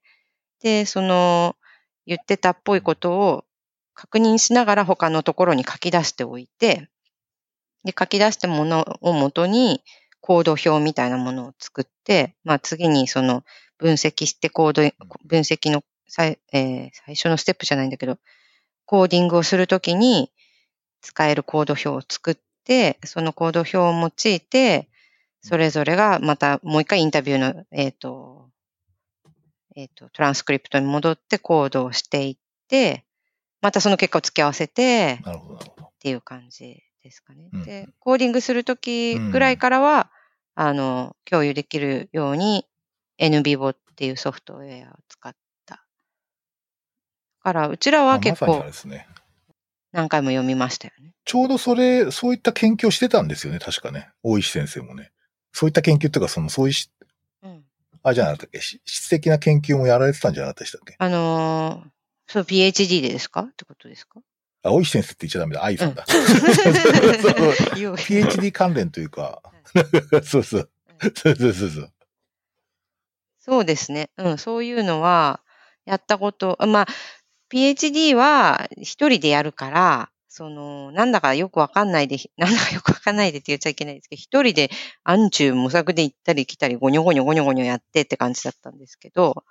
[0.62, 1.56] で、その
[2.08, 3.46] 言ってたっぽいことを
[3.94, 6.90] 確認しながら他のところに書き出しておいて、
[7.84, 9.84] で、書き出したものをもとに、
[10.22, 13.44] コード表みたいなものを作って、まあ次にその
[13.78, 14.82] 分析してコード、
[15.26, 18.18] 分析の最,、えー最初のステップじゃないんだけど、
[18.86, 20.32] コーディングをするときに
[21.02, 24.90] 使えるコード表を作って、そのコード表を用いて、
[25.42, 28.47] それぞれがまたもう一回インタビューの、えっ、と、
[29.78, 32.38] えっ、と、トランスクリプトに戻ってコードをしていっ
[32.68, 33.06] て、
[33.62, 35.58] またその結果を付け合わせて、なるほど。
[35.58, 37.50] っていう感じですかね。
[37.54, 40.10] うんで、コーディングするときぐらいからは、
[40.56, 42.66] あの、共有できるように
[43.20, 45.36] NBO っていうソフトウェアを使っ
[45.68, 45.76] た。
[45.76, 45.82] だ
[47.44, 48.66] から、うちらは結構。
[49.92, 51.14] 何回も読みましたよね。
[51.24, 54.10] ちょうどそれ、そういった研究をしてたんですよね、確かね。
[54.24, 55.12] 大石先生もね。
[55.54, 56.74] そういった研究っていうか、その、そうい
[58.04, 58.62] あ、じゃなかったっけ？
[58.62, 60.96] し質的な研究もやられてたんじゃなかったでしたっけ？
[60.98, 61.90] あのー
[62.32, 63.42] そう、PhD でですか？
[63.42, 64.20] ってことですか？
[64.64, 65.64] あ、大石先生って言っちゃダメだ。
[65.64, 66.04] 愛さんだ。
[66.06, 69.42] PhD 関連というか、
[70.24, 70.70] そうそう。
[71.16, 71.92] そうそうそうそう。
[73.40, 74.10] そうですね。
[74.18, 75.40] うん、そういうのは、
[75.86, 76.88] やったこと、あまあ、
[77.50, 84.70] PhD は一人でやるから、その、なんだかよくわかんないで、 なんだかよくわかんないでって言っちゃいけないですけど、一人で
[85.04, 89.44] 暗中模索で行ったり来たり、ゴニョゴニョゴニョゴニョやってって感じだったんですけど、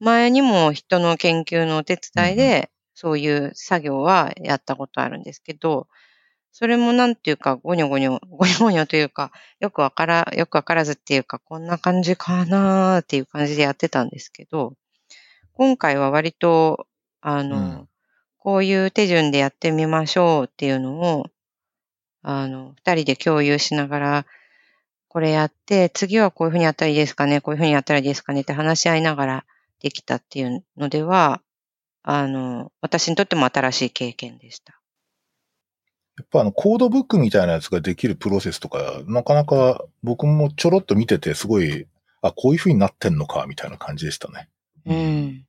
[0.00, 5.88] 前にも人の研究のお手伝いで、そういう作業はやったことあるんですけど、
[6.52, 14.72] それもなんていうか、ゴニョゴニョ、 ゴニョゴニョというか、よくわから、よくわからずっていうか、こんな感じかなーっていう感じでやってたんですけど、
[15.52, 16.86] 今回は割と、
[17.20, 17.88] あの、うん
[18.44, 21.26] こういう手順でやってみましょうっていうのを、
[22.22, 24.26] あの、二人で共有しながら、
[25.08, 29.44] これやって、次はこういうふうにやったらいいですかね、こういうふうにやったらいいですかねって話し合いながら
[29.80, 31.40] できたっていうのでは、
[32.02, 34.78] あの、私にとっても新しい経験でした。
[36.18, 41.86] やっぱあの、コードブックみたいなやつができるプロセスとか、なかなか僕もちょろっと見てて、すごい、
[42.20, 44.50] あ、こういう風になってんのか、みたいな感じでしたね。
[44.84, 45.46] うん。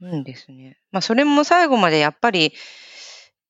[0.00, 0.78] うんですね。
[0.92, 2.52] まあ、それも最後までやっぱり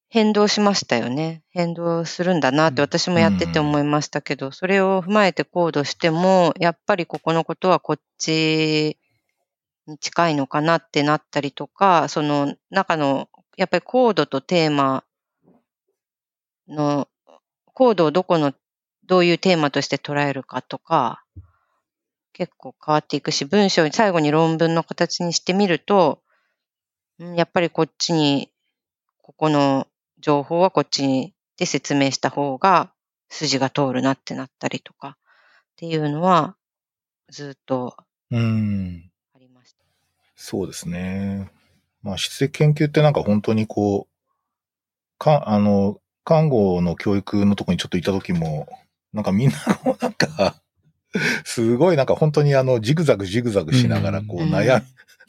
[0.08, 1.44] 変動しましたよね。
[1.50, 8.98] 変動するんだなって私もやってて思いましたけど、それを踏まえてコードしても、やっぱりここのことはこっち
[9.86, 15.04] に近いのかなってなったりとか、その中の、やっぱりコードとテーマ
[16.66, 17.06] の、
[17.66, 18.52] コードをどこの、
[19.06, 21.22] どういうテーマとして捉えるかとか、
[22.32, 26.29] 結構変わっていくし、文章に最後に論文の形にしてみると、うん
[27.37, 28.50] やっぱりこっちに、
[29.22, 29.87] ここの
[30.18, 32.90] 情報はこっちにで説明した方が
[33.28, 36.56] 筋が通るなってなったりとかっていうのは
[37.28, 37.96] ずっと
[38.30, 39.11] うん。
[39.35, 39.85] ありました。
[40.37, 41.50] そうですね。
[42.02, 48.68] まあ、質的研究ってなんか本当にこう、か、あの、看護の教育のとこにちょっといた時も、
[49.12, 50.54] なんかみんなこうなんか、
[51.44, 54.50] すごいなんか本当にあの、ジグザグジグザグしながらこううん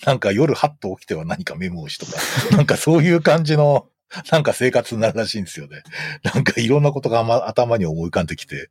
[0.06, 2.14] なんか夜ハッと起きては何かメモをしとか、
[2.56, 3.88] なんかそういう感じの、
[4.32, 5.84] なんか生活になるらしいんですよね。
[6.24, 8.70] なんかいろんなことが、ま、頭に思い浮かんできて、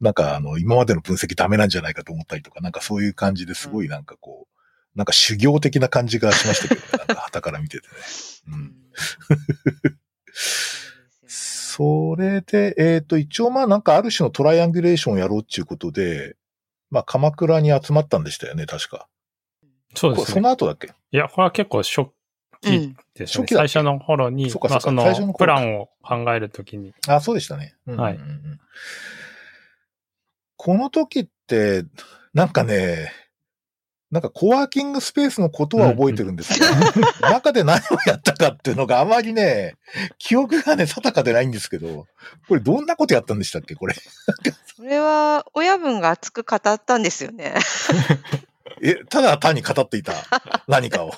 [0.00, 7.94] なんかあの、今までの分析ダメなんじゃないかと思ったりとか、なんかそういう感じですごいなんかこう、なんか修行的な感じがしましたけど、 なんか旗から見ててね。
[8.48, 8.74] うん。
[11.26, 16.36] それで、えっ、と、一応まあなんかある種のトライアンギュレーションをやろうっていうことで、
[16.90, 19.08] まあ鎌倉に集まったんでしたよね、確か。
[19.94, 20.40] こそそうですね。
[20.42, 20.88] の後だっけ？
[21.12, 22.10] いや、これは結構初う
[22.60, 22.96] 期ん。
[23.14, 23.44] ですね。
[23.44, 27.74] 初期最初の頃に、そまあそのプランを考えるときに、あ、そうでしたね。
[27.86, 28.18] うんうんうんはい
[30.56, 31.84] この時って、
[32.32, 33.12] なんかね、
[34.10, 36.68] なんかコワーキングスペースのことは覚えてるんですが、
[37.32, 39.74] 中で何をやったかっていうのがあまりね、
[40.18, 42.06] 記憶がね、定かでないんですけど、
[42.48, 43.74] これどんなことやったんでしたっけ？
[43.74, 43.94] これ。
[44.76, 47.54] それは親分が熱く語ったんですよね。
[48.84, 50.12] え、ただ単に語っていた
[50.68, 51.12] 何かを。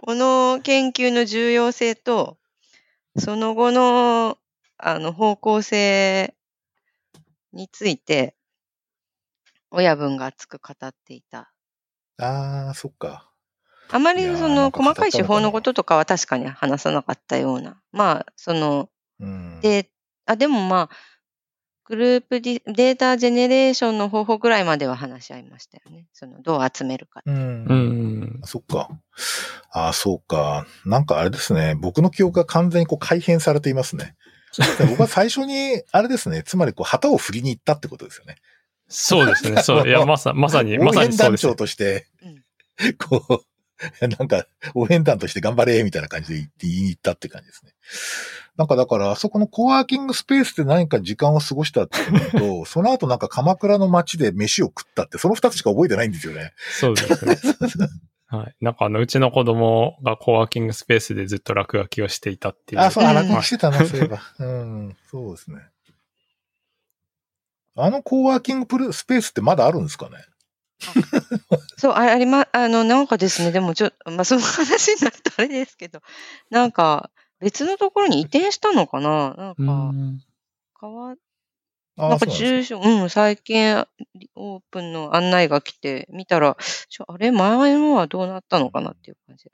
[0.00, 2.38] この研究の重要性と、
[3.18, 4.38] その後の、
[4.78, 6.34] あの、方向性
[7.52, 8.34] について、
[9.70, 11.52] 親分が熱く語っていた。
[12.16, 13.30] ああ、そっか。
[13.90, 17.82] あまりその細かい手法のこととかは確かに話さなかったような。
[17.92, 18.88] まあ、その、
[19.20, 19.60] うん。
[19.60, 19.90] で、
[20.24, 20.96] あ、でもまあ、
[21.88, 26.06] グループディデータジェネレーションの方法ぐらいまでは話し合いましたよね。
[26.12, 27.22] その、どう集めるか。
[27.24, 27.34] うん。
[27.34, 28.40] うん。
[28.44, 28.90] そっか。
[29.70, 30.66] ああ、そうか。
[30.84, 31.76] なんかあれですね。
[31.80, 34.16] 僕の記憶が完全にこう改変されていますね。
[34.78, 36.42] で僕は最初に、あれですね。
[36.42, 38.36] つまりこう旗を振りに行ったってことですよね。
[38.88, 39.62] そうですね。
[39.62, 39.88] そう。
[39.88, 41.54] いや、まさ、 まさに、ま応さに援団長そうですね。
[41.56, 42.06] として
[42.80, 43.44] うん、こ
[44.02, 47.72] う、なんか、応援団として頑張れ、みたいな感じで言って言いに行ったって感じですね。
[48.58, 56.52] なんかだから、あそこのコワーキングスペースで何か時間を過ごしたっていうのと、 その後なんか鎌倉の街で飯を食ったって、その二つしか覚えてないんですよね。
[56.72, 57.38] そうですね。
[58.26, 58.56] はい。
[58.60, 62.80] なんかあの、うちの子供がコワーキングスペースでずっと落書きをしていたっていう。
[62.80, 64.20] あ、そう、落語してたな、そういえば。
[64.40, 65.60] うん、そうですね。
[67.76, 70.16] あのコワーキングプルスペースってまだあるんですかね？
[71.78, 76.02] そう、あありま、あの、なんかですね、でもちょっと、まあ、その話になるとあれですけど、
[76.50, 77.10] なんか、
[77.40, 79.34] 別のところに移転したのかな？
[79.34, 80.20] なんうか、ん。
[80.80, 81.14] 変わ、
[81.96, 83.84] あなんか住所、うん、最近
[84.34, 86.56] オープンの案内が来て、見たら、
[86.88, 89.50] ちょあれ、前のはどうなったのかなっていう感じで。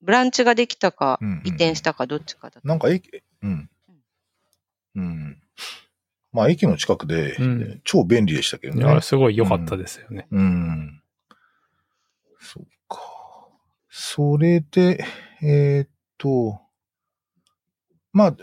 [0.00, 2.68] ブランチができたかうんうんうん、移転したか、どっちかだった。
[2.68, 3.10] なんか駅、
[3.42, 3.70] うん。
[4.94, 5.42] うん。
[6.32, 8.84] まあ、駅の近くで、うん超便利でしたけどね。
[8.84, 10.28] いや、すごい良かったですよね。
[10.30, 11.02] うん。
[12.40, 13.00] そっか。
[13.88, 15.04] それで、
[15.42, 15.88] えーっ
[16.18, 16.60] と、
[18.12, 18.36] まあ、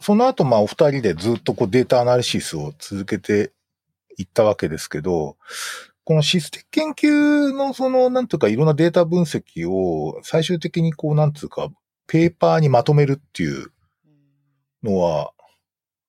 [0.00, 3.52] その後、まあ、お二人でずっとこうデータアナリシスを続けて
[4.18, 5.36] いったわけですけど、
[6.04, 11.68] このシステム研究のその、なんていうか、いろんなデータ分析を最終的にこう、なんていうか、
[12.06, 13.72] ペーパーにまとめるっていう
[14.82, 15.32] のは、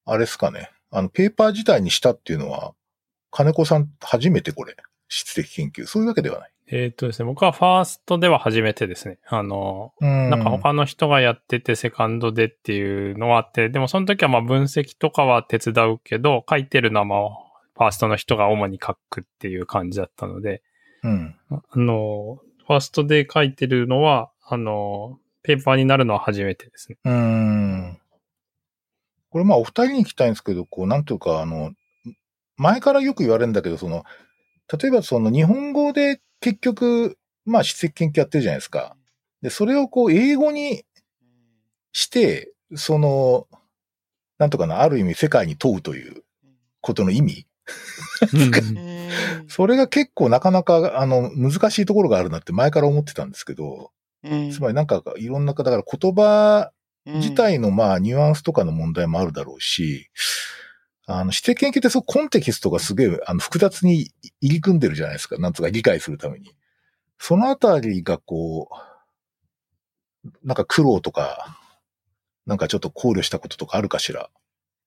[0.06, 0.70] あれですかね。
[0.91, 2.74] あの、ペーパー自体にしたっていうのは、
[3.32, 4.76] 金子さん初めてこれ、
[5.10, 5.86] 質的研究。
[5.86, 6.52] そういうわけではない。
[6.70, 9.20] えっ、とですね、僕はファーストでは初めてですね。
[9.28, 17.20] あの、うんなんか他の人がやっててセカンドでっていうのはあって、でもその時はまあ分析とかは手伝うけど、書いてるのはまあ
[17.76, 20.61] ファーストの人が主に書くっていう感じだったので、
[21.03, 21.36] うん。
[21.49, 26.97] あの、ファーストで書いてるのは、あの、ペーパーになるのは初めてですね。
[27.05, 27.99] うーん。
[29.30, 31.72] これまあお二人に聞きたいんですけど、こう、なんていうか、あの、
[32.57, 34.03] 前からよく言われるんだけど、その、
[34.82, 38.95] 例えばその日本語で結局、まあ質的研究やってるじゃないですか。
[39.41, 40.83] で、それをこう英語に
[41.91, 43.47] して、その、
[44.38, 46.23] なんとかな、ある意味世界に問うという
[46.81, 47.47] ことの意味。
[48.33, 48.97] うん
[49.47, 53.91] それが結構なかなか、あの、難しいところがあるなって前から思ってたんですけど、
[54.23, 56.71] うんつまりなんかいろんな、だから言葉
[57.05, 60.09] 自体のまあニュアンスとかの問題もあるだろうし、
[61.08, 65.38] あの、指定研究ってそうコンテキストがすげえ、あの、複雑に入り組んでるじゃないですか。
[65.38, 66.51] なんとか理解するために。
[67.18, 68.70] そのあたりがこ
[70.24, 71.60] う、なんか苦労とか、
[72.45, 74.30] なんかちょっと考慮したこととかあるかしら。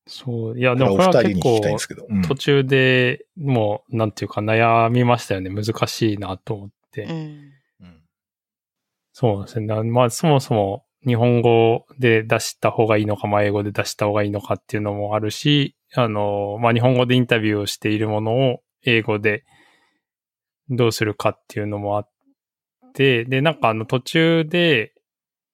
[0.07, 0.59] そう。
[0.59, 2.07] いや、でもこれは結はお二人に聞きたいん構ですけど。
[2.09, 5.51] うん途中でもう、なんていうか悩みましたよね。
[5.51, 7.05] 難しいなと思って。
[7.05, 8.01] うんうん
[9.13, 9.67] そうですね。
[9.67, 19.45] なまあ、そもそも日本語で出した方がいいのか、まあ、英語で出した方がいいのかっていうのもあるし、あの、まあ、日本語でインタビューをしているものを英語で
[20.69, 22.09] どうするかっていうのもあっ
[22.95, 24.93] て、で、なんかあの途中で、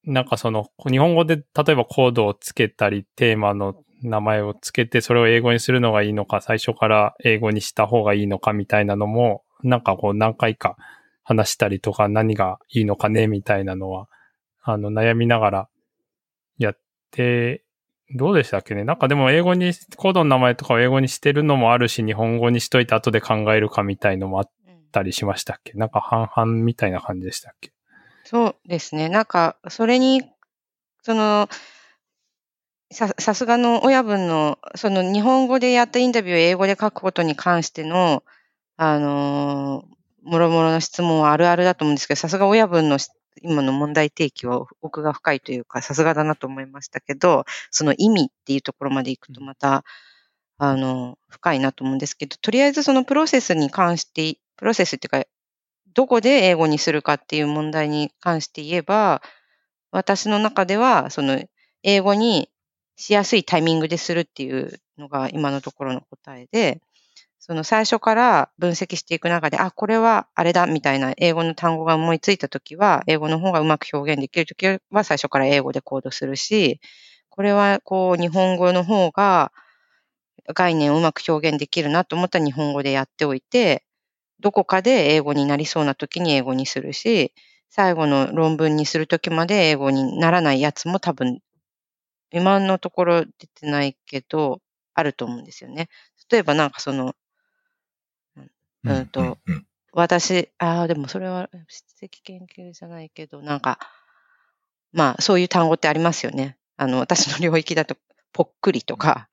[0.05, 10.77] なんかその、日本語で例えばコードをつけたり、テーマの名前をつけて、それを英語にするのがいいのか、最初から英語にした方がいいのかみたいなのも、なんかこう何回か
[11.25, 14.09] 話したりとか何がいいのかねみたいなのは、
[14.63, 15.69] あの悩みながら
[16.59, 16.79] やっ
[17.11, 17.65] て、
[18.15, 18.85] どうでしたっけね？
[18.85, 24.51] なんかでも英語に、コードの名前とかを英語にしてるのもあるし、日本語にしといて後で考えるかみたいのもあっ
[24.93, 25.73] たりしましたっけ？
[25.75, 27.73] なんか半々みたいな感じでしたっけ？
[28.25, 29.09] そうですね。
[29.09, 30.23] なんか、それに、
[31.03, 31.49] その、
[32.93, 38.23] さ、さすがの親分の、その日本語でやったインタビューを英語で書くことに関しての、
[38.77, 39.97] あのー
[40.29, 42.99] もろもろの質問はあるあるだと思うんですけど、さすが親分の
[43.43, 49.85] 今の問題提起は奥が深いというか、さすがだなと思いましたけど、その意味っていうところまでいくとまた、
[50.59, 55.29] あの、深いなと思うんですけど、とりあえずそのプロセスに関して、プロセスっていうか、
[55.95, 59.23] どこで英語にするかっていう問題に関して言えば、
[59.93, 61.43] 私の中では、その、
[61.83, 62.51] 英語に
[62.97, 66.81] しやすいタイミングでするっていうのが今のところの答えで、
[67.47, 76.81] その最初から分析していく中で、あ、これはあれだみたいな英語の単語が思いついたときは、英語の方がうまく表現できるときは最初から英語でコードするし、
[77.31, 79.53] これはこう日本語の方が
[80.55, 83.85] 概念をうまく表現できるなと思ったら日本語でやっておいて、
[84.41, 87.33] どこかで英語になりそうなときに英語にするし、
[87.71, 91.41] 最後の論文にするときまで英語にならないやつも多分、
[92.33, 94.61] 今のところ出てないけど、
[94.95, 95.89] あると思うんですよね。
[96.31, 97.15] 例えばなんかその、
[98.87, 99.39] うんと
[99.93, 103.79] 私、ああ、でもそれは質的研究じゃないけど、なんか、
[104.93, 106.59] まあそういう単語ってありますよね。
[106.77, 107.97] あの、私の領域だと、
[108.35, 109.29] ぽっくりとか、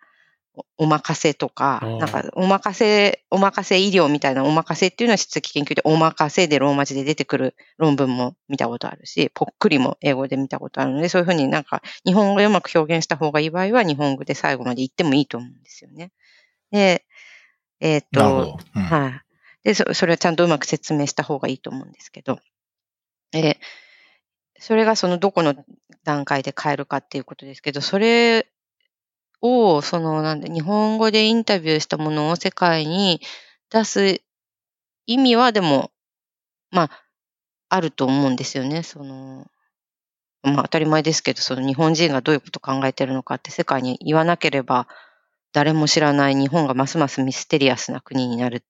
[0.56, 16.12] おお任せとかなんか、お任せ、お任せ医療みたいなお任せっていうのは質的研究で、お任せでローマ字で出てくる論文も見たことあるし、ぽっくりも英語で見たことあるので、そういうふうになんか、日本語でうまく表現した方がいい場合は、日本語で最後まで言ってもいいと思うんですよね。
[16.72, 17.06] で、
[17.82, 18.58] えーっと。
[18.76, 19.23] うんはい。
[19.64, 22.40] で、そそれはちゃんとうまく説明した方がいいと思うんですけど。
[23.34, 23.58] え、
[24.60, 25.56] それがそのどこの
[26.04, 28.48] 段階で変えるかっていうことですけど、それ
[29.42, 33.22] を、その、なんで、日本語でインタビューしたものを世界に
[33.72, 34.22] 出す
[35.08, 35.92] 意味はでも、
[36.72, 37.04] まあ、
[37.70, 38.84] あると思うんですよね。
[38.84, 39.48] その、
[40.44, 44.88] まあ当たり前ですけど、その日本人がどういうことを考えてるのかって世界に言わなければ、
[45.54, 48.66] 誰も知らない日本がますますミステリアスな国になるけ、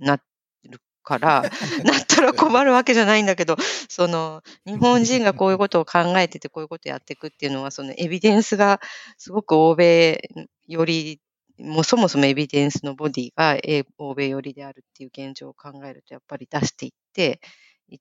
[0.00, 1.42] なるから、
[1.84, 3.56] なったら困るわけじゃないんだけど、
[3.88, 8.80] その、日本人がこういうことを考えててこういうことをやっていくっていうのは、そのエビデンスが
[9.18, 10.22] すごく欧米
[10.66, 11.20] より、
[11.58, 17.40] もうそもそもエビデンスのボディが英欧米寄りであるっていう現状を考えると、やっぱり出していって、
[17.88, 17.98] い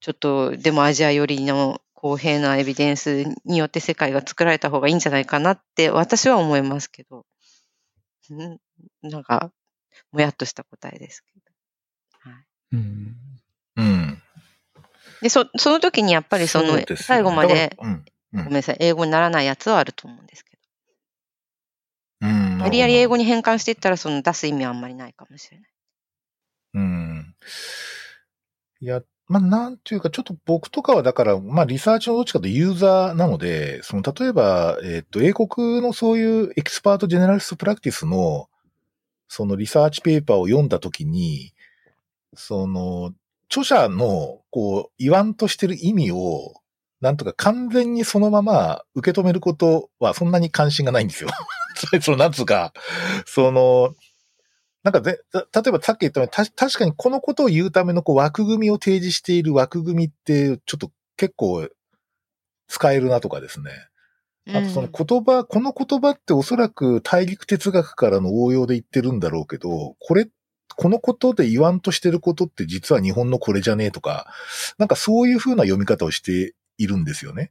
[0.00, 7.26] ちょっとでもアジア寄りの公平なエビデンスによって世界が作られた方がいいんじゃないかなって私は思いますけど、
[8.32, 8.58] ん？
[9.02, 9.52] なんか、
[10.12, 11.32] もやっとした答えですけ
[12.24, 12.30] ど。
[12.30, 13.16] はい、うん。
[13.76, 14.22] うん。
[15.22, 18.04] で、そ、その時にやっぱりその最後まで、だからうん。
[18.32, 20.50] ごめんなさい、英語にならないやつはあると思うんですけ
[22.22, 22.58] うん。
[22.58, 22.64] ど。
[22.64, 23.24] 無理やり英語に。
[23.24, 25.70] に変換していったらその出す意味はあんまりないかもしれない。
[26.74, 27.34] うん。
[28.80, 38.48] いや、まあ、なんていうか、ちょっと僕とかはだから、まあ、リサーチのどっちかというとユーザーなので、その、例えば、えっ、と、英国のそういう expert generalist practice の、
[39.32, 41.54] そのリサーチペーパーを読んだときに、
[42.34, 43.12] その、
[43.48, 46.54] 著者の、こう、言わんとしてる意味を、
[47.00, 51.30] なんとか完全にそのまま受け止めることはそんなに関心がないんですよ。
[52.02, 52.72] そ、の、なんつうか、
[53.24, 53.94] その、
[54.82, 61.68] なんかぜ、例えばさっき言ったように、た確かにこのことを言うためのこう枠組みを提示している枠組みって、ちょっと結構
[62.66, 63.89] 使えるなとかですね。
[64.54, 70.28] あとその言葉、この言葉っておそらく大陸哲学からの応用で言ってるんだろうけど、これ、
[70.76, 74.26] このことで言わんとしてることって実は日本のこれじゃねえとか、
[74.78, 77.50] なんかそういうふうな読み方をしているんですよね。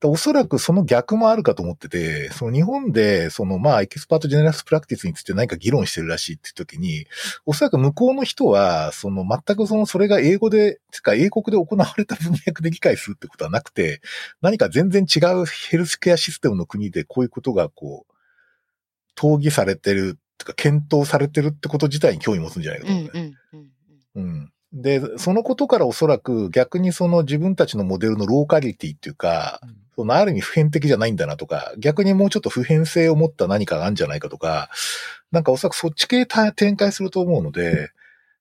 [0.00, 7.06] だおそらくその逆もあるかと思ってて、その日本で、そのまあ expert generalist practice について何か議論してるらしいって時に、
[7.44, 14.00] おそらく向こうの人は、その全くそのそれが英語で、つか英国で行われた文脈で理解するってことはなくて、
[14.40, 18.12] 何か全然違うヘルスケアシステムの国でこういうことがこう、
[19.16, 23.70] 討議されてる、とか検討されてるってこと自体に興味持つんじゃないかとうん思う、ねうんうん
[24.14, 24.24] うん。
[24.24, 24.52] うん。
[24.72, 29.60] で、そのことからおそらく逆にその自分たちのモデルのローカリティっていうか、
[30.08, 34.70] ある意味普遍的じゃないんだなとか、逆にもうちょっと普遍性を持った何かがあるんじゃないかとか、
[35.30, 37.90] なんかおそらくそっち系た展開すると思うので、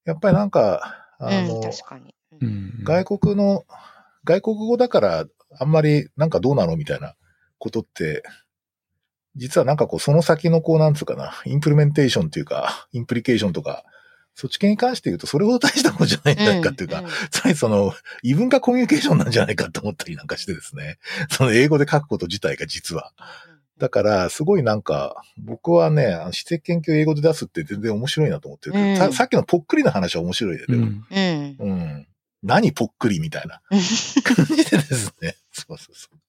[0.06, 2.14] やっぱりなんか、あの、うん、確かに。
[2.42, 2.84] ううんん。
[2.84, 3.66] 外国の、
[4.24, 5.26] 外国語だから
[5.58, 7.16] あんまりなんかどうなのみたいな
[7.58, 8.24] ことって、
[9.36, 13.84] 実はなんかこうその先のこうなんつうかな、インプリメンテーションっていうか、インプリケーションとか、
[14.40, 17.92] そっち系に関して言うとそれほど大したことじゃないんじゃないかっていうか、つまりその、
[18.24, 20.98] 異文化コミュニケーションなんじゃないかと思ったりなんかしてですね。
[21.30, 23.12] その英語で書くこと自体が実は。
[23.80, 31.06] だから、すごいなんか、僕はね、あの史跡研究を英語で出すって全然面白いなと思ってるけど、うんささっきのぽっくりの話は面白いで、でもうん。
[31.12, 31.58] うん。
[31.60, 32.08] うん。
[32.42, 33.62] 何ぽっくりみたいな
[34.24, 35.36] 感じでですね。
[35.52, 36.20] そうそうそう。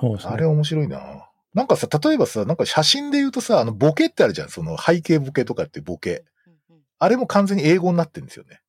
[0.00, 1.27] そうねあれ面白いな。
[1.54, 4.48] なんかさ、例えばさ、なんか写真で言うとさ、あのボケってあるじゃん。
[4.48, 6.24] その背景ボケとかってボケ。
[6.98, 8.60] あれも完全に英語になってるんですよね。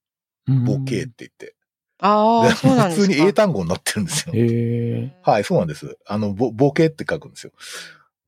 [0.66, 1.56] ボケって言って。
[2.00, 3.08] ああ、そうなんですか。
[3.08, 4.34] 普通に英単語になってるんですよ。
[4.34, 5.16] へえ。
[5.24, 5.98] はい、そうなんです。
[6.06, 7.52] あの、ボボケって書くんですよ。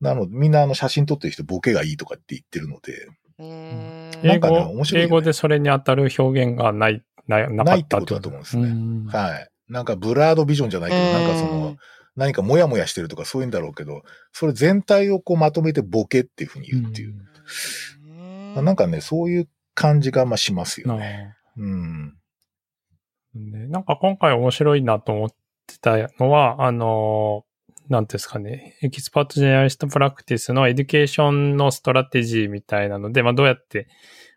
[0.00, 3.08] なので、みんなあの写真撮ってる人ボケがいいとかって言ってるので、
[4.28, 8.64] なんかね語、面白いよね英語でそれに当たる表現がない、ななかないってったことだと思うんですね。
[8.64, 9.48] うんはい。
[9.68, 11.76] なんか blurred vision じゃないけど、なんかその、
[12.16, 14.02] 何かモヤモヤしてるとかそういうんだろうけど、
[14.32, 17.10] それ全体をこうまとめてボケっていうふうに言うっていう。
[17.10, 17.32] うん
[18.54, 21.34] なんかね、そういう感じがまあしますよなね。
[21.34, 22.14] あうん。
[23.34, 25.30] ねなんか今回面白いなと思っ
[25.66, 27.44] てたのは、あの、
[27.88, 33.88] なんですかね、 expert generalist practice の education の strategy みたいなので、まあどうやって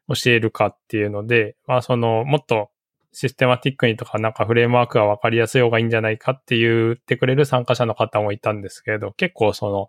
[0.08, 2.70] 教えるかっていうので、まあその、もっと
[3.16, 9.88] システマティックにとかなんかフレームワークがわかりやすい方がいいんじゃないかって言ってくれる参加者の方もいたんですけれど、結構その、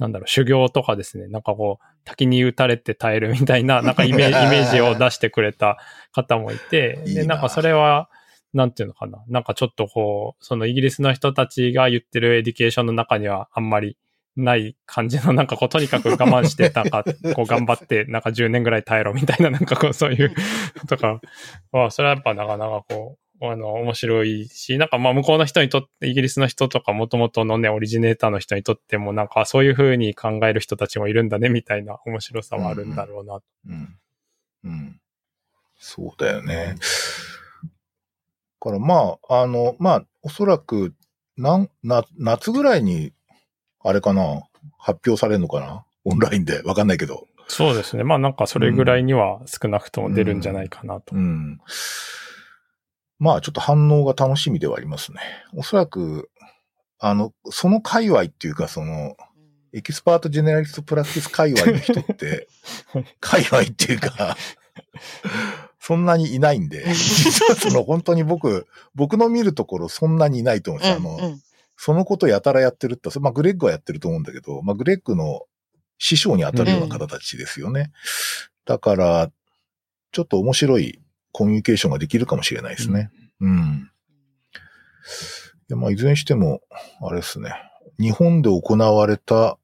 [0.00, 5.78] なんだろう、修行とかですね、なんかこう、滝に打たれて耐えるみたいな、 なんかイメージイメージを出してくれた
[6.12, 8.10] 方もいて、で、なんかそれは、
[8.52, 9.22] なんていうのかな。
[9.28, 13.96] なんかちょっとこう、そのイギリスの人たちが言ってるエデュケーションの中にはあんまり
[14.36, 20.34] ない感じの、なんかこう、とにかく我慢して、なんかこう頑張って、なんか10年ぐらい耐えろみたいな、なんかこう、そういう、
[20.88, 21.20] とか、
[21.72, 33.40] まあ、それはやっぱなかなかこう、あの、面白いし、なんかまあ向こうの人にとって、イギリスの人とか元々のね、オリジネーターの人にとっても、なんかそういう風に考える人たちもいるんだね、みたいな面白さはあるんだろうな。
[33.68, 33.98] うん。
[34.64, 35.00] うん。
[35.78, 36.76] そうだよね。
[38.66, 40.94] からまあ、あの、まあ、おそらく、
[41.36, 43.12] なん、な、夏ぐらいに、
[43.88, 44.42] あれかな、
[44.78, 45.84] 発表されるのかな？
[46.04, 46.62] オンラインで。
[46.62, 47.26] わかんないけど。
[47.48, 48.04] そうですね。
[48.04, 51.14] まあなんかそれぐらいには少なくとも出るんじゃないかなと。
[51.14, 51.60] うん。
[53.18, 55.20] まあ、ちょっと反応が楽しみではありますね。
[55.54, 56.30] おそらく、
[56.98, 59.16] あの、その界隈っていうか、その、
[59.72, 62.48] expert generalist practice 界隈の人って、
[63.20, 64.36] 界隈っていうか、
[65.80, 70.96] そんなにいないんで、 実はその本当に僕、僕の見るところそんなにいないと思うんですよ。
[70.96, 71.42] あの、うんうん
[71.76, 75.42] そのことやたらやってるって、まあグレッグはやってると思うんだけど、まあグレッグの
[75.98, 77.92] 師匠に当たるような方たちですよね。
[78.64, 79.30] だから、
[80.12, 81.00] ちょっと面白い
[81.32, 83.10] コミュニケーションができるかもしれないですね。
[83.40, 83.90] うん。
[85.68, 86.62] で、まあ、いずれにしても、
[87.00, 87.52] あれですね。
[87.98, 89.58] 日本で行われた、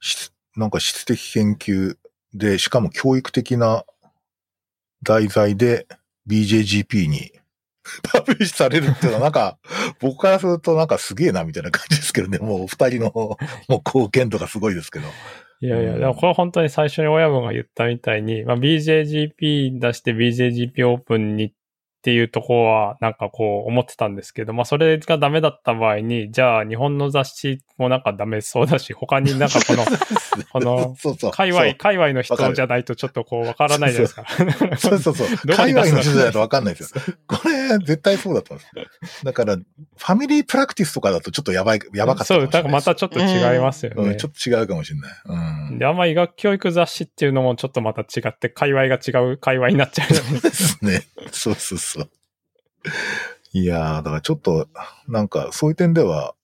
[0.00, 1.96] 質なんか質的研究
[2.32, 3.84] で、しかも教育的な
[5.02, 5.86] 題材で
[6.28, 7.32] BJGP に
[8.12, 9.58] パブリッシュされるっていうのはなんか、
[10.00, 12.38] 僕からするとなんかすげえなみたいな感じですけどね。
[12.38, 13.36] もうお二人の も
[13.68, 15.06] う貢献度がすごいですけど。
[15.60, 21.54] いやいや、うんでもこれ本当に最初に親分が言ったみたいに、まあ、BJGP 出して BJGP オープンに
[22.04, 29.86] っていうところはなんかこう思ってたんですけど、まあそれがダメだった場合に、じゃあ日本の雑誌もなんかダメそうだし、他になんかこの、
[30.52, 31.30] この。
[31.30, 34.26] 界隈、界隈の人じゃないとちょっとこうわからないじゃないですか。
[34.76, 35.28] そうそうそう。
[35.56, 37.02] 海外の人じゃないとわかんないですよ。
[37.26, 39.24] これ、絶対そうだと思うんです。
[39.24, 42.48] だから、ファミリープラクティスとかだとちょっとやばい、やばかったかそう。
[42.48, 44.10] だからまたちょっと違いますよね。
[44.10, 45.12] うん、ちょっと違うかもしれない。
[45.70, 45.78] うん。
[45.78, 51.02] で、あんま医学教育雑誌っていうのもちょっとまた違って、界隈が違う界隈になっちゃうじゃないですね。
[51.32, 52.10] そうそうそう。
[53.52, 54.68] いやー、だからちょっと、
[55.08, 56.34] なんか、そういう点では、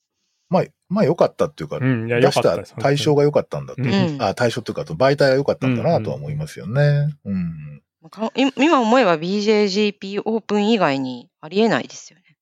[0.48, 2.58] まあ、まあ良かったっていうか、うん、出した。
[2.80, 3.82] 対象が良かったんだと。
[3.82, 7.16] うんうんあ、対象っていうか、媒体が良かったんだなとは思いますよね。
[7.24, 7.36] うん。
[7.36, 7.89] かい
[8.56, 12.36] 今思えば BJGP オープン以外にありえないですよね。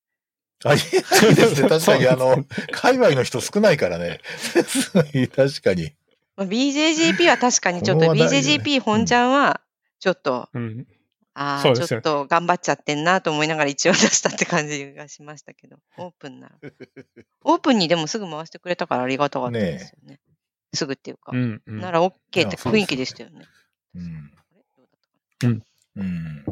[0.63, 1.67] ありえないですね。
[1.69, 4.21] 確かに、あの、界隈の人少ないからね。
[5.35, 5.93] 確かに。
[6.37, 9.61] まあ BJGP は確かにちょっと、ね BJGP 本ちゃんは、
[9.99, 10.87] ちょっと、うん。
[11.33, 16.55] ああ、そうですよちょっと頑張っちゃってんなと思いながら一応出したって感じがしましたけど、オープンなら。
[17.43, 20.19] オープンにでもすぐ回してくれたからありがたかったですよね。
[20.73, 21.31] すぐっていうか。
[21.33, 21.79] うん、うん。
[21.79, 23.45] なら OK って雰囲気でしたよね。
[23.95, 24.33] うん。
[25.47, 25.65] うだったか
[25.97, 26.45] うん。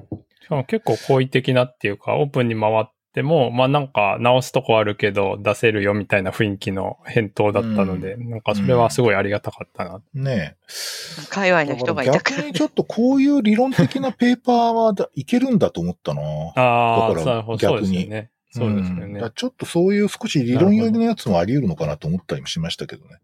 [0.44, 10.02] しかも結構好意的なっていうか、オープンに回っても、まあなんか直すとこあるけど出せるよみたいな雰囲気の返答だったので、なんかそれはすごいありがたかったな。
[10.14, 10.56] ね
[11.18, 11.66] な界隈え。
[11.66, 12.54] の人がいたから逆に。
[12.54, 16.22] ちょっとこういう理論的なペーパーはだいけるんだと思ったな。
[16.56, 17.60] ああ、だからなるほど。
[17.60, 18.32] そう逆にですよね。
[18.52, 19.32] そうですよんだねから。
[19.32, 23.18] ちょっとそういう少し理論寄りのやつもあり得るのかなと思ったりもしましたけどね。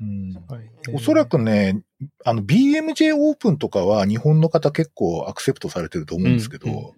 [0.00, 1.82] うん、はいおそらくね、
[2.24, 6.92] あの BMJ オープンとかは日本の方結構アクセプトされてると思うんですけど、うんう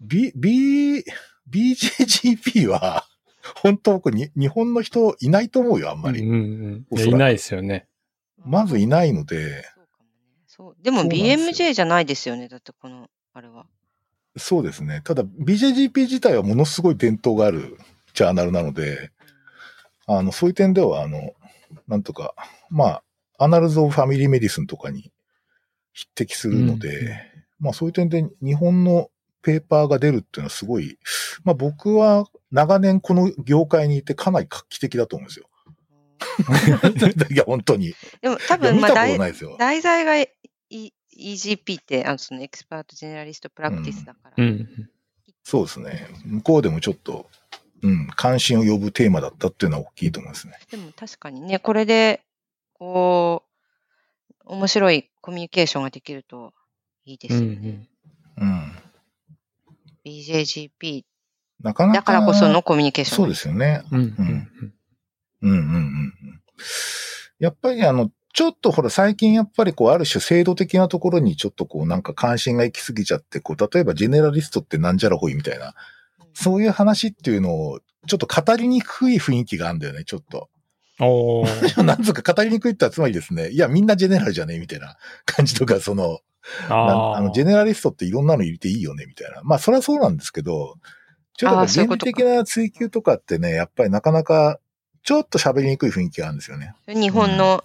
[0.00, 1.04] B、B、
[1.50, 3.04] BJGP は、
[3.56, 6.22] 本当僕に、日本の人いないと思うよ、あんまり。
[6.22, 7.00] うんうんうん。
[7.00, 7.86] いいないですよね。
[8.44, 10.44] まずいないので、そうかもね。
[10.46, 10.76] そう。
[10.82, 12.48] でも BMJ じゃないですよね。
[12.48, 13.66] だってこの、あれは。
[14.36, 15.00] そうですね。
[15.04, 17.78] ただ BJGP 自体はものすごい伝統がある
[18.14, 19.12] ジャーナルなので、
[20.06, 21.34] あの、そういう点では、あの、
[21.88, 22.34] なんとか、
[22.70, 23.02] まあ、
[23.38, 25.12] Annals of Family Medicine とかに
[25.92, 27.14] 匹敵するので、うんうん
[27.60, 29.08] まあそういう点で日本の
[29.40, 30.98] ペーパーが出るっていうのはすごい、
[31.44, 35.46] まあ僕は長年この業界にいてかなり画期的だと思うんですよ。
[37.30, 37.88] いや、本当に。
[37.88, 38.92] いでも多分、まあ、
[39.58, 44.44] 題材が E- EGP って、あの、その expert generalist practice だから。
[44.44, 44.90] うん。
[45.42, 46.08] そうですね。
[46.24, 47.28] 向こうでもちょっと、
[47.84, 50.54] うん、関心を呼ぶテーマだったっていうのは大きいと思いますね。
[50.70, 52.22] でも確かにね、これで、
[52.72, 53.44] こ
[54.46, 56.54] う、面白いコミュニケーションができると
[57.04, 57.68] いいですうんうよね。
[57.68, 57.88] ん。
[58.38, 58.72] うん。
[60.06, 61.02] BJGP
[61.60, 61.98] なかなか。
[61.98, 63.16] だからこそのコミュニケーション。
[63.16, 63.82] そうですよね。
[63.90, 64.48] うんうんうん
[65.42, 66.12] うんうんうん。
[67.38, 75.74] やっぱりあの、ちょっとほら最近やっぱりこうある種制度的なところにちょっとこうなんか関心が行き過ぎちゃって、こう例えばジェネラリストってなんじゃらほいみたいな、
[76.34, 80.50] そういう話っていうのをちょっと語りにくい雰囲気があるんだよね、ちょっと。
[81.00, 81.82] おー。
[81.82, 86.20] なんつうか語りにくいってつまりですね、いやみんなジェネラルじゃねえみたいな感じとか、その、
[86.68, 89.40] なああの、ジェネラリストっていろんなの入れていいよね、みたいな。
[89.42, 90.76] まあ、それはそうなんですけど、
[91.36, 94.60] ちょっと原理的な追求とかってね、やっぱりなかなか、
[95.02, 96.74] ちょっと喋りにくい雰囲気があるんですよね。
[96.86, 97.62] 日本の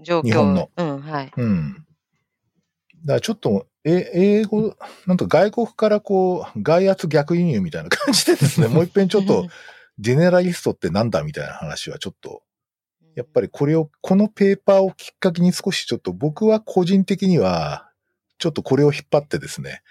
[0.00, 0.22] 状況。
[0.24, 1.32] 日本のうん、はい。
[1.36, 1.74] うん。
[1.74, 4.76] だからちょっと、え、英語、
[5.06, 9.46] なんと外国からこう、外圧逆輸入みたいな感じでですね、 もう一遍ちょっと、
[10.00, 12.42] ジェネラリストってなんだみたいな話はちょっと、
[13.14, 17.88] やっぱりこれを、このペーパーをきっかけに少しちょっと僕は個人的には、
[18.38, 19.82] ちょっとこれを引っ張ってですね、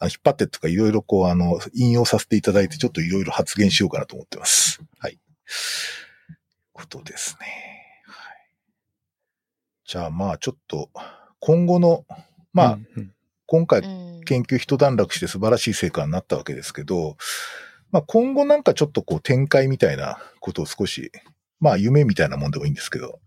[0.00, 4.82] あ引っ張ってとかいろいろこう、あの、引用させていただいて、ちょっといろいろ発言しようかなと思ってます。
[4.98, 5.20] はい。
[6.72, 7.46] ことですね。
[8.06, 8.50] はい。
[9.84, 10.90] じゃあまあちょっと、
[11.38, 12.04] 今後の、
[12.52, 13.14] まあ、うんうん
[13.50, 14.24] 今回うん。
[14.24, 17.16] 研究一段落して素晴らしい成果になったわけですけど、
[17.90, 21.10] まあ今後なんかちょっとこう展開みたいなことを少し、
[21.58, 23.18] まあ夢みたいなもんでもいいんですけど、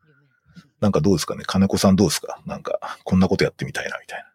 [0.79, 1.43] なんかどうですかね？
[1.45, 2.39] 金子さんどうですか？
[2.45, 4.25] なんか、こんなことやってみたいなみたい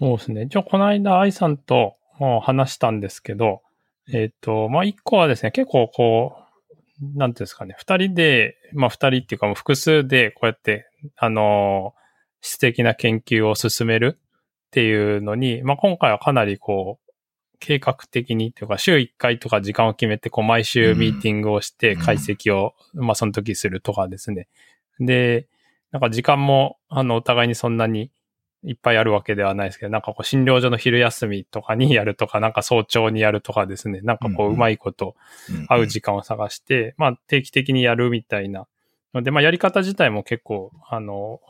[0.00, 0.42] そうですね。
[0.42, 3.62] 一応、この間、愛さんともう話したんですけど、
[4.12, 6.36] えっ、と、まあ、一個はですね、結構こ
[7.00, 12.02] う、なんていうんですかね、二人で、まあ、二人っていうかもう複数でこうやって、あのー
[12.44, 14.18] 質的な研究を進める
[14.72, 17.12] っていうのに、まあ、今回はかなりこう、
[17.58, 24.48] 計画的にというか、週1回とか時間を決めて、こう、毎週ミーティングをして解析を、まあ、その時するとかですね。
[24.98, 25.46] で、
[25.90, 28.10] なんか時間も、あの、お互いにそんなに
[28.64, 34.00] いっぱいあるわけではないですけど、なんかこう、診療所の昼休みとかに やるとか、なんか早朝にやるとかですね。
[34.00, 35.16] なんかこう、うまいこと
[35.68, 38.66] 会う時間を探して、まあ、定期的にやるみたいな。
[39.12, 41.40] ので、まあ、やり方自体も結構、あの、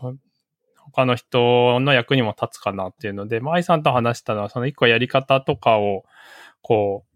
[0.92, 6.04] 他の人の役にも立つかなっていうので、まあ、愛さんと話したのは、その一個やり方とかを、
[6.60, 7.12] こう、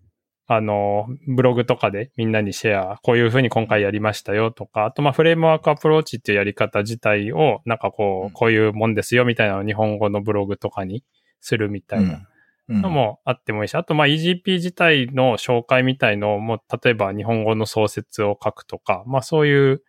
[0.48, 11.02] あの、ブログとかでみんなにシェア、こういうふうに今回やりましたよとか、あとまあフレームワークアプローチっていうやり方自体を、なんかこう、こういうもんですよみたいなのを日本語のブログとかに
[11.40, 12.20] するみたいな
[12.68, 19.82] のもあってもいいし、あとまあ EGP 自体の紹介みたいのも、例えば日本語の創設を書くとか、まあそういう、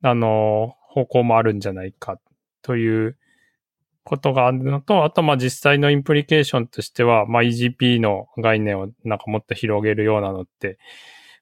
[0.00, 2.18] あの、方向もあるんじゃないか
[2.64, 3.16] という
[4.04, 10.78] ことがあるのと、あとまあ実際のインプリケーションとしては、まあ EGP の概念をなんかもっと広げるようなのって、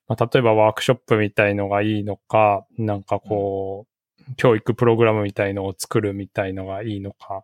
[0.07, 3.87] まあ、例えばワークショップみたいのがいいのか、なんかこ
[4.29, 7.43] う、教育プログラムみたいのを作るみたいのがいいのか、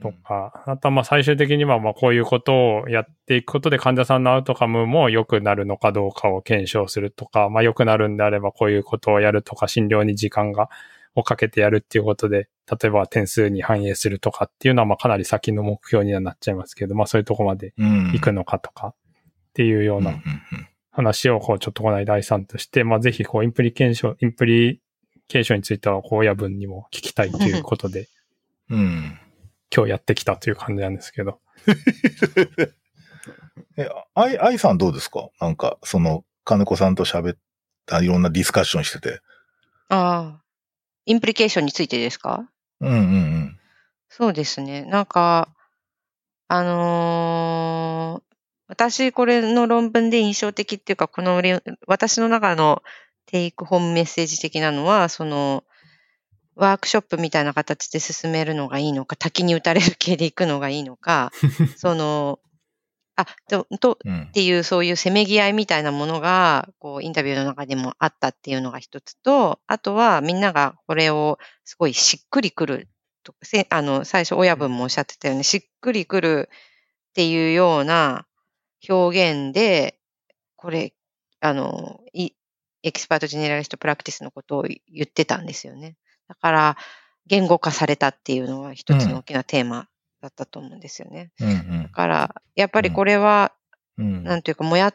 [0.00, 2.52] とか、あとはま最終的にはまこういうこと
[2.82, 10.70] をやっていくことで患者さんのアウトカムも良くなるのかどうかを検証するとか、まあ良くなるんであればこういうことをやるとか、診療に時間が
[11.18, 18.94] をかけてやるっていうことで、例えば点数に反映するとかっていうのは、まあかなり先の目標にはなっちゃいますけど、まあそういうとこまで行くのかとかっ
[19.54, 20.14] ていうような
[20.90, 24.80] 話を、こう、ちょっとこの間第3として、まあぜひ、こう、インプリケーション、インプリ
[25.28, 28.08] ケーションについては、こう、親分にも聞きたいということで、
[28.70, 29.18] うん。
[29.74, 31.40] 今日やってきたという感じなんですけど。
[33.76, 35.28] え、あい、あいさんどうですか？
[35.40, 37.38] なんか、その、金子さんと喋っ
[37.86, 39.20] た、いろんなディスカッションしてて。
[39.88, 40.42] ああ。
[41.08, 42.46] インプリケーションについてですか？
[42.80, 43.58] うんうんうん。
[44.10, 44.82] そうですね。
[44.84, 45.48] なんか、
[46.48, 48.34] あのー、
[48.68, 51.42] 私これの論文で印象的っていうか、この
[51.86, 52.82] 私の中の
[53.24, 55.64] テイクホームメッセージ的なのは、その、
[56.56, 61.30] ワークショップみたいな形で進めるのがいいのか、滝に打たれる系で行くのがいいのか、
[61.78, 62.38] その、
[63.18, 63.98] あ、と、と、
[64.28, 72.88] っていう、そういうせめぎ合いみたいなものが、こう、インタビューの中でもあったっていうのが一つと、あとは、みんながこれをすごいしっくりくる
[73.24, 76.48] とせあの、最初親分もおっしゃってたように、しっくりくる
[77.10, 78.24] っていうような
[78.88, 79.98] 表現で、
[80.54, 80.94] これ、
[81.40, 85.96] あの、 expert generalist practice のことを言ってたんですよね。
[86.28, 86.76] だから、
[87.26, 89.88] 言語化されたっていうのは一つの大きなテーマ
[90.20, 91.30] だったと思うんですよね。
[91.40, 93.52] うんうん、だから、やっぱりこれは、
[93.96, 94.92] うん、なんていうか、もや、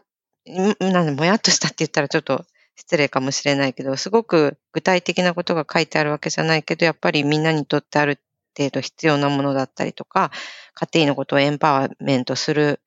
[0.80, 2.46] なんで、もやっとしたって言ったらちょっと
[2.76, 8.20] 失礼かもしれないけど、すごく具体的なことが書いてあるわけじゃないけど、やっぱりみんなにとってある
[8.58, 10.32] 程度必要なものだったりとか、
[10.74, 12.82] 家庭のことをエンパワーメントする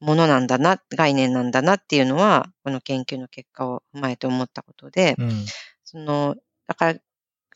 [0.00, 5.44] ものなんだな、概念なんだなっていうのは、この研究の結果を踏まえて思ったことで、うん、
[5.84, 6.36] その、
[6.66, 6.98] だから、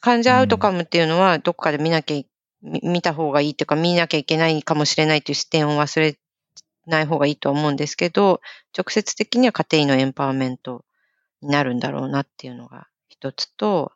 [0.00, 2.16] 患者アウトカムっていうのはどこかで見なきゃ
[2.62, 6.18] 見た方がいいというか、見なきゃいけないかもしれないという視点を忘れ
[6.86, 8.40] ない方がいいと思うんですけど、
[8.76, 10.84] 直接的には家庭のエンパワーメント
[11.42, 13.92] になるんだろうなっていうのが一つと、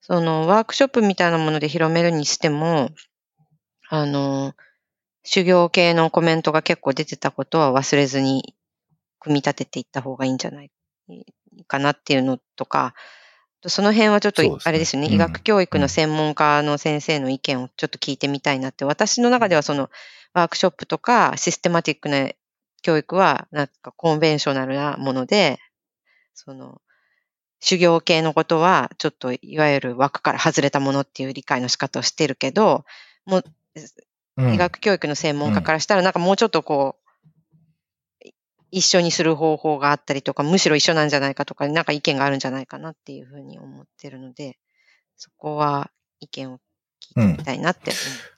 [0.00, 2.90] そのワークショップみたいなもので広めるにしても、
[3.88, 4.54] あの、
[5.24, 8.54] 修行系のコメントが結構出てたことは忘れずに
[9.18, 10.70] 組み立てていった方がいいんじゃない
[11.66, 12.94] かなっていうのとか、
[13.68, 19.90] その辺はちょっと、あれですね、医学教育の専門家の先生の意見をちょっと聞いてみたいなって、私の中ではその
[20.34, 22.30] ワークショップとかシステマティックな
[22.82, 25.58] 教育は、なんかコンベンショナルなもので、
[26.34, 26.80] その、
[27.60, 32.84] 修行系のことは、ちょっといわゆる枠から外れたものっていう理解の仕方をしてるけど、
[33.24, 33.44] もう、
[34.52, 37.05] 医学教育の専門家からしたら、なんかもうちょっとこう、
[38.76, 44.58] 一緒にする方法があったりとか、むしろ一緒なんじゃないかとか、なんか意見があるんじゃないかなっていうふうに思ってるので、
[45.16, 46.58] そこは意見を
[47.00, 48.34] 聞いてみたいなって思ってる。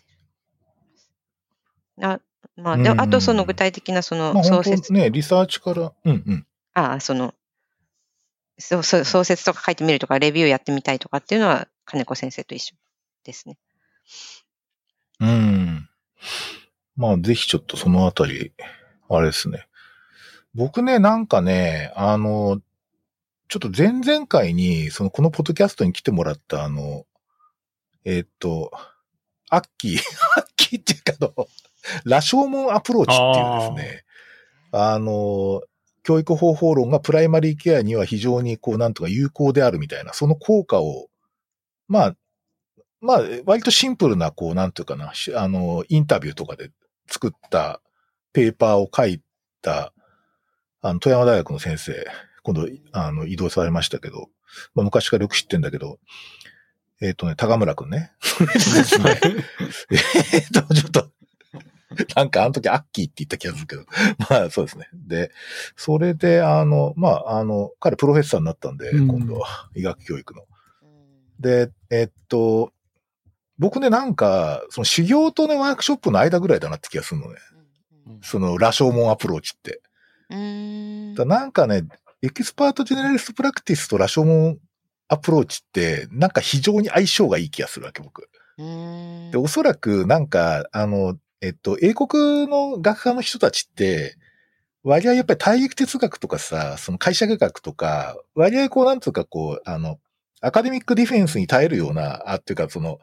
[1.97, 2.21] うん、あ
[2.55, 4.93] まあ、で、あとその具体的なその創設。
[4.93, 6.47] まあ、ね、リサーチから、うんうん。
[6.75, 7.35] ああ、その、
[8.59, 12.77] そう、そう、創設とか書いてみるとか、レビューやってみたいとかっていうのは、金子先生と一緒
[13.25, 13.59] ですね。
[15.19, 15.89] うん。
[16.95, 18.53] まあ、ぜひちょっとそのあたり、
[19.09, 19.68] あれですね。
[20.59, 22.61] 僕ね、なんかね、あの、
[23.47, 27.07] ちょっと前々回に、その、このポッドキャストに来てもらった、あの、
[28.05, 28.73] えー、っと、
[29.51, 29.99] アッキー、
[30.37, 31.47] アッキーっていうかの、
[32.05, 34.05] 羅生門アプローチっていうですね、
[34.73, 35.63] あの、
[36.03, 41.07] 教育方法論がプライマリーケアには非常にこう、なんとか有効であるみたいな、その効果を、
[41.87, 42.17] まあ、
[43.01, 46.73] まあ、割とシンプルな、こう、なんていうかな、あの、インタビューとかで
[47.09, 47.81] 作った
[48.33, 49.23] ペーパーを書い
[49.63, 49.93] た、
[50.81, 52.07] あの、富山大学の先生、
[52.43, 54.29] 今度、あの、移動されましたけど、
[54.75, 55.99] まあ、昔からよく知ってんだけど、
[57.01, 58.13] えっ、とね、高村くんね。
[60.33, 61.11] えっと、ちょっと、
[62.17, 63.85] なんかあの時アッキーって言った気がするけど。
[64.29, 64.89] まあそうですね。
[64.93, 65.33] で、
[65.77, 70.43] それで、あの、まあ、あの、彼プロフェッサーになったんで、うん今度は医学教育の。
[70.43, 70.49] うん
[71.41, 72.73] で、えっと、
[73.59, 77.39] 僕ね、なんか、その修行とね、ワークショップの間ぐらいだなって気がするのね。
[78.09, 79.81] うんその、羅生門アプローチって。
[80.31, 81.85] うんだなんかね、
[82.23, 84.59] expert generalist practice と羅生門
[85.09, 88.29] アプローチって、なんか非常に相性がいい気がするわけ、僕。
[88.59, 94.17] うんで、おそらく、なんか、あの、えっと、英国の学科の人たちって、
[94.83, 99.99] 割合やっぱり体育哲学とかさ、その会社学とか、割合こう、なんつうかこう、あの、
[100.41, 102.99] アカデミックディフェンスに耐えるような、あ、っていうかその、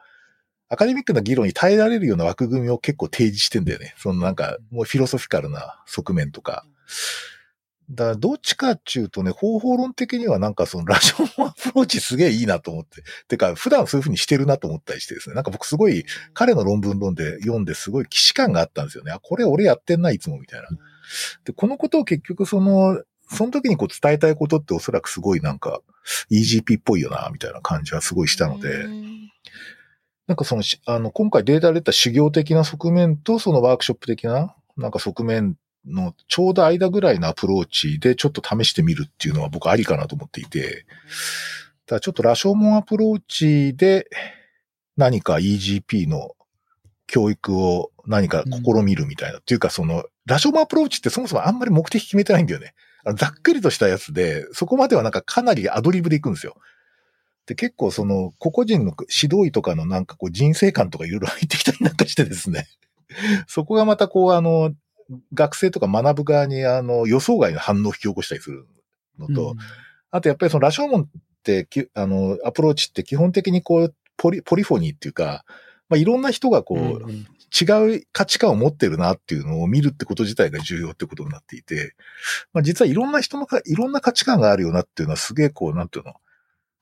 [0.68, 3.94] アカデミックな議論に耐えられるような枠組みを結構提示してんだよね。
[3.98, 6.66] そのなんか、もうフィロソフィカルな側面とか。
[7.90, 13.04] だからどっちかっていうとね、方法論的にはなんかそのラジオアプローチすげえいいなと思って。
[13.28, 15.36] てか、普段そういう風にしてるなと思ったりしてですね。
[15.36, 19.12] なんか僕すごい、彼の論文論で読んですごい既視感があったんですよね。
[19.12, 20.68] あ、これ俺やってんな、いつもみたいな。
[21.44, 25.82] で、このことを結局その、その時にこう伝えたいことっておそらくすごいなんか
[26.32, 29.16] EGP っぽいよな、みたいな感じはすごいしたので、うん
[30.28, 35.56] なんかそのし、あの、今回データで出た修行的な側面とそのワークショップ的な、なんか側面
[35.88, 40.86] のちょうど間ぐらいのアプローチでちょっと試してみるっていうのは僕ありかなと思っていて、
[41.86, 44.08] ただちょっと羅生門アプローチで
[44.98, 46.32] 何か EGP の
[47.08, 49.40] 教育を何か試みるみたいな。
[49.40, 52.74] っていうかその、羅生門アプローチってそもそもあんまり目的決めてないんだよね。
[53.16, 56.56] ざっくりとしたやつで、そこまではなんかかなりアドリブでいくんですよ。
[57.46, 62.66] で、結構その、個々人の指導医とかのなんかこう人生観とかいろいろ入ってきたりなんかしてですね。
[63.48, 64.74] そこがまたこうあの、
[65.34, 68.66] 学生とか学ぶ側にあの予想外の反応を引き起こしたりする
[69.20, 69.56] のと、
[70.12, 71.06] あとやっぱりその羅生門っ
[71.44, 75.46] てき、あの、アプローチって基本的にこう、ポリ、ポリフォニーっていうか、
[75.88, 77.28] まあ、いろんな人がこう、うんうん
[77.58, 81.96] 違う価値観を持ってるなっていうのを見るってこと自体が重要ってことになっていて、
[82.52, 86.16] まあ、実はいろんな人のか、いろんな価値観があるよなっていうのはすげえこう、なんていうの、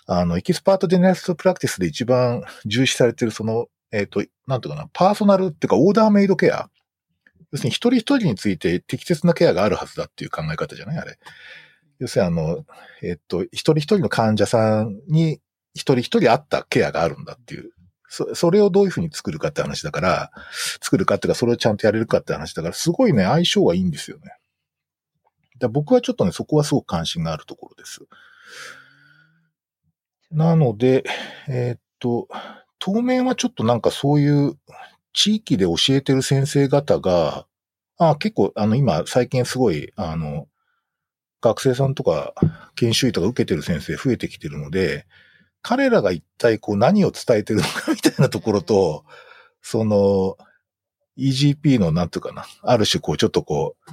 [0.07, 6.69] あの、 expert generalist practice で一番重視されてるその、えっ、と、なんていうかな、パーソナルっていうかオーダーメイドケア。
[7.53, 10.97] 要するに一人一人について適切なケアがあるはずだっていう考え方じゃない？
[10.97, 11.19] あれ。
[11.99, 12.65] 要するにあの、
[13.03, 15.39] えっ、と、一人一人の患者さんに
[15.75, 17.71] 一人一人合ったケアがあるんだっていう。
[18.09, 20.31] そそれをどういうふうに作るかって話だから、
[20.81, 24.35] 作るかっていうか、それをちゃんとやれるかって話だから、すごいね、相性がいいんですよね。
[25.59, 28.01] だ僕はちょっとね、そこはすごく関心があるところです。
[30.31, 31.03] なので、
[31.47, 32.27] えーっと、
[32.79, 34.57] 当面はちょっとなんかそういう
[35.13, 37.45] 地域で教えてる先生方が、
[37.97, 40.47] あ結構、あの、今、最近すごい、あの、
[41.41, 42.33] 学生さんとか
[42.75, 45.05] 研修医とか受けてる先生増えてきてるので、
[45.61, 49.05] 彼らが一体こう何を伝えてるのかみたいなところと、
[49.61, 50.37] その、
[51.17, 53.91] EGP のなんていうかな、ある種こうちょっとこう、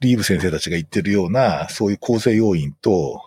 [0.00, 3.22] リーブ先生たちが言ってるような、そういう構成要因と、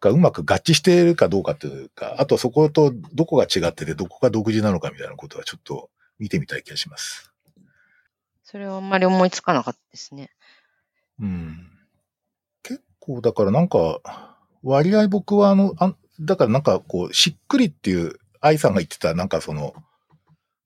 [0.00, 5.90] がうまく合致しているかどうかというか、あとそことどこが違ってて、どこが独自なのかみたいなことはちょっと
[6.20, 7.32] 見てみたい気がします。
[8.44, 10.30] それはあんまり思いつかなかったですね。
[11.20, 11.70] うん。
[12.62, 14.00] 結構、だからなんか、
[14.62, 19.74] 割合僕はあの、あだからなんかこう、しっくりっていう、愛さんが言ってた、なんかその、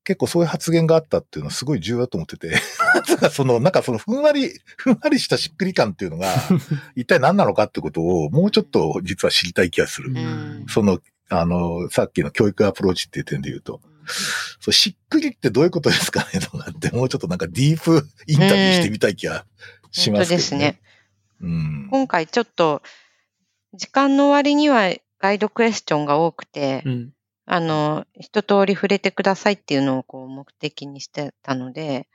[0.05, 2.57] 結構そういう発言があったっていうのはすごい重要だと思ってて、
[3.32, 6.32] その、なんかそのふんわり、ふんわりしたしっくり感っていうのが、
[6.94, 10.11] 一体何なのかってことをもうちょっと実は知りたい気がする。
[10.11, 11.00] うんその、
[11.30, 13.80] あの、さっきの教育アプローチっていう点で言うと、
[14.61, 19.46] そうしっくりってどういうことですかねとかって、もうちょっとなんかディープ インタビューしてみたい気が
[19.90, 20.80] しますけど、ね本当ですね。
[21.40, 21.88] うん。
[21.90, 22.82] 今回ちょっと、
[23.74, 27.14] 時間の割にはガイドクエスチョンが多くて、うん
[27.46, 32.09] あの、一通り触れてくださいっていうのをこう目的にしてたので、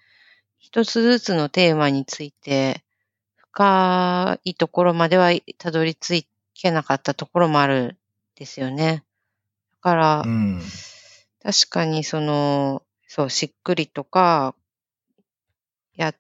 [0.58, 2.84] 一つずつのテーマについて、
[3.36, 7.98] 深いところまではたどり着けなかったところもあるん
[8.36, 9.04] ですよね。
[9.72, 10.62] だから、うん。
[11.44, 14.56] 確かにその、そう、しっくりとか、
[15.96, 16.14] や、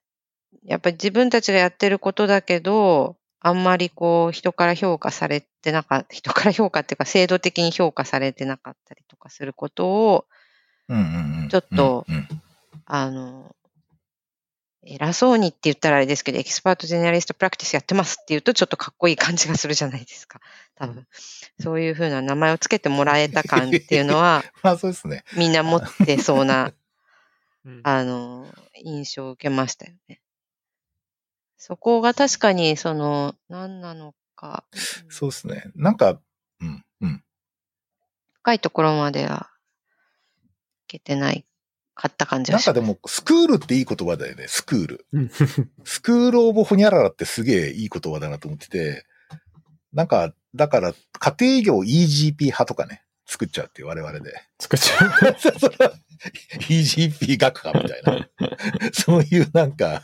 [0.65, 10.25] やっぱり自分たちがやってることだけど、あんまりこう人から評価されてなかった、人から評価っていうか制度的に評価されてなかったりとかすることを、
[10.89, 11.49] うんうんうん。
[11.49, 12.05] ちょっと
[12.85, 13.55] あの、
[14.83, 20.39] 偉そうにって言ったらあれですけど、 expert generalist practice やってますって言うとちょっとかっこいい感じがするじゃないですか。
[20.75, 21.05] 多分。
[21.59, 25.23] そういうふうな名前をつけてもらえた感っていうのは、 まあそうですね。
[25.35, 26.73] みんな持ってそうな、
[27.65, 28.47] うんあの、
[28.83, 30.21] 印象を受けましたよね。
[31.57, 34.63] そこが確かに、その、何なのか。
[35.09, 35.63] そうですね。
[35.75, 36.21] なんか、
[36.61, 37.23] うん、うん。
[38.35, 39.49] 深いところまでは
[40.85, 41.45] いけてない
[41.99, 42.51] かった感じ。
[42.51, 45.05] なんかでも、スクールっていい言葉だよね、スクール。
[45.13, 45.29] うん
[45.83, 49.05] スクールオブホニャララってすげえいい言葉だなと思ってて、
[49.93, 54.33] なんか、だから、家庭業 EGP 派とかね、作っちゃうっていう我々で。
[54.59, 55.59] 作っちゃう。
[55.59, 55.93] それは
[56.67, 58.29] EGP 学科みたいな。
[58.93, 60.01] そういうなんか、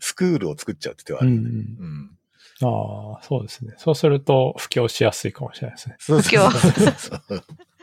[0.00, 1.50] スクールを作っちゃうって言ってうんはある。
[1.50, 2.10] うんうん。
[2.62, 3.74] ああ、そうですね。
[3.76, 5.96] そうすると、布教しやすいかもしれないですね。
[5.98, 7.44] そう今そうそうそう。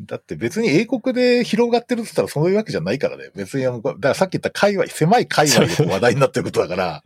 [0.00, 3.30] だって別に英国で広がってるって言ったらそういうわけじゃないからね。
[3.34, 7.02] 別にあの、だからさっき言った界隈、狭い界隈で話題になってることだから、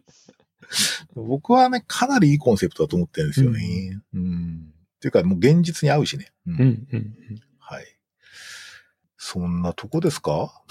[1.15, 3.99] 僕はね、かなりいいコンセプトだと思ってるんですよね。
[4.15, 4.73] うん。
[4.97, 6.33] っていうかもう現実に合うしね。
[6.47, 7.15] うんうん、うん、うん。
[7.59, 7.85] はい。
[9.17, 10.63] そんなとこですか？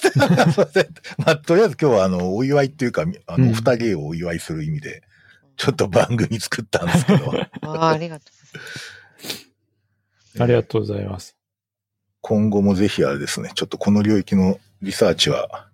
[0.00, 0.26] すいま
[0.66, 5.02] せんまあ、とりあえず今日はあの、お祝いっていうか、あの、うんお二人をお祝いする意味で、
[5.56, 8.26] ちょっと番組作ったんですけど、 ああ、ありがと
[10.38, 11.36] ありがとうございます。
[12.22, 15.68] 今後もぜひあれですね、ちょっとこの領域のリサーチは、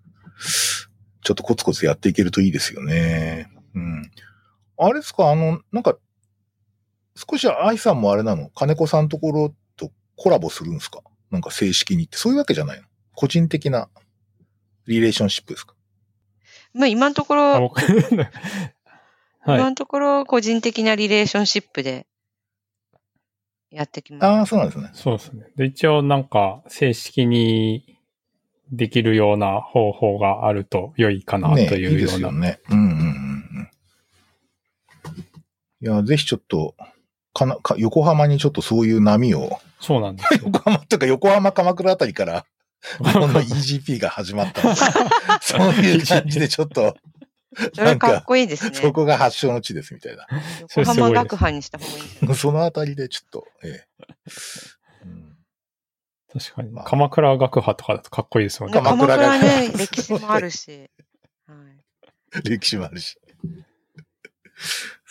[1.23, 3.51] ちょっとコツコツやっていけるといいですよね。
[3.75, 4.11] うん。
[4.79, 5.97] あれですか、あの、なんか、
[7.17, 11.01] 少し愛さんもあれなの金子さんのところとコラボするんですか？
[11.31, 12.87] なんか正式にって、そういうわけじゃないの？
[13.15, 13.89] 個人的な
[14.87, 15.75] リレーションシップですか？
[16.75, 16.79] う。
[16.79, 17.81] まあ今のとこあ、ろ、僕、
[18.13, 18.29] 今
[19.55, 19.63] はい。
[19.63, 22.07] のところ個人的なリレーションシップで
[23.77, 24.51] やってきああ、ます。
[24.51, 24.91] そうなんですね。
[24.95, 25.45] そうですね。
[25.57, 27.99] で、一応なんか、正式に
[28.73, 32.17] できるような方法があると良いかなとねいいいうでような。
[32.17, 32.61] すよね。
[32.71, 33.69] うんうんうんうん。
[35.83, 36.75] いや、ぜひちょっと、
[37.35, 40.41] かな、か、横浜にちょっとそういう波を、そうなんですよ。
[40.47, 42.47] 横浜というか横浜鎌倉あたりから、
[42.99, 44.85] この EGP が始まったんです
[45.53, 46.97] そういう感じでちょっと、
[47.75, 48.75] それかっこいいですね。
[48.75, 50.27] そこが発祥の地ですみたいな。
[50.77, 53.87] 横浜学派にした方がいいんじゃないそのあたりでちょっと、ええ。
[55.05, 55.37] うん
[56.33, 56.85] 確かにまあ。
[56.85, 58.79] 鎌倉学派とかだとかっこいいですもんね。
[58.79, 60.91] 鎌鎌倉学倉ね、歴史もあるし。
[61.47, 61.55] は
[62.35, 62.43] い。
[62.45, 63.17] 歴史もあるし。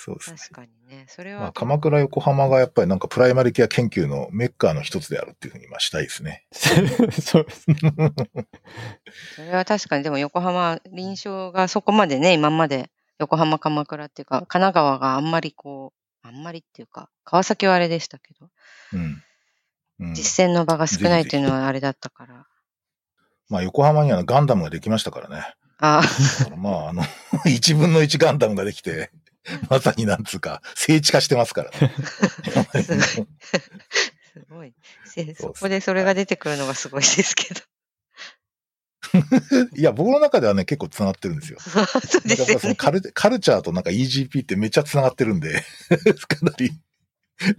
[0.06, 0.38] そうですね。
[0.38, 1.06] 確かにね。
[1.08, 6.45] それまあ、は、鎌倉、横浜がやっぱりなんかプライマリケア研究のメッカーの一つであるっていうふうにまあしたいですね。
[6.53, 7.76] そうですね。
[9.36, 15.91] それは確かに、でも横浜、臨床がそこまでね、今まで横浜、鎌倉っていうか、神奈川があんまりこ
[16.24, 18.49] う、あんまりっていうか、川崎はあれでしたけど、
[18.93, 19.24] うん。
[20.01, 22.45] うん、実践の場が少ないっていうのはあれだったから。
[23.49, 25.56] まあ、横浜にはガンダムができましたからね。
[25.80, 26.01] あ
[26.39, 27.03] だからまあ、あの、
[27.45, 29.12] 一分の一ガンダムができて、
[29.69, 31.93] まさになんつうか、聖地化してますからね。
[32.73, 33.03] あ、すごい。
[34.33, 34.73] すごい。
[35.05, 37.61] せそこでそれが出てくるのがすごいですけど。
[39.77, 41.59] いや、僕の中ではね、結構繋がってるんですよ。
[41.59, 42.75] そうですよね。
[42.75, 45.63] カルカルチャーとなんか EGP ってめっちゃ繋がってるんで、
[46.27, 46.71] かなり、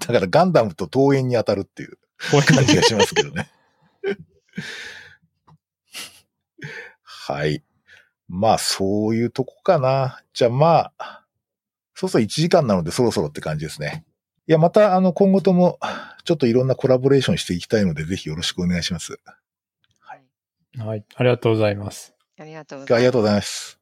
[0.01, 1.99] だからガンダムと登園に当たるっていう
[2.31, 3.51] こういう感じがしますけどね。
[7.03, 7.63] はい。
[8.29, 10.23] まあ、そういうとこかな。
[10.33, 11.26] じゃあまあ、
[11.97, 14.05] そうそう1時間なのでそろそろって感じですね。
[14.47, 15.81] いや、また、あの、今後とも、
[16.25, 19.19] ちょっといろんなコラボレーションしていきたいので、ぜひよろしくお願いします。
[20.01, 21.05] はいはい。
[21.17, 22.15] ありがとうございます。
[22.39, 23.01] ありがとうごあざいます。
[23.01, 23.81] りがとうございます。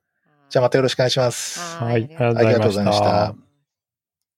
[0.48, 1.60] じゃあまたよろしくお願いします。
[1.60, 2.04] ははい。
[2.04, 3.43] ありがとうございました。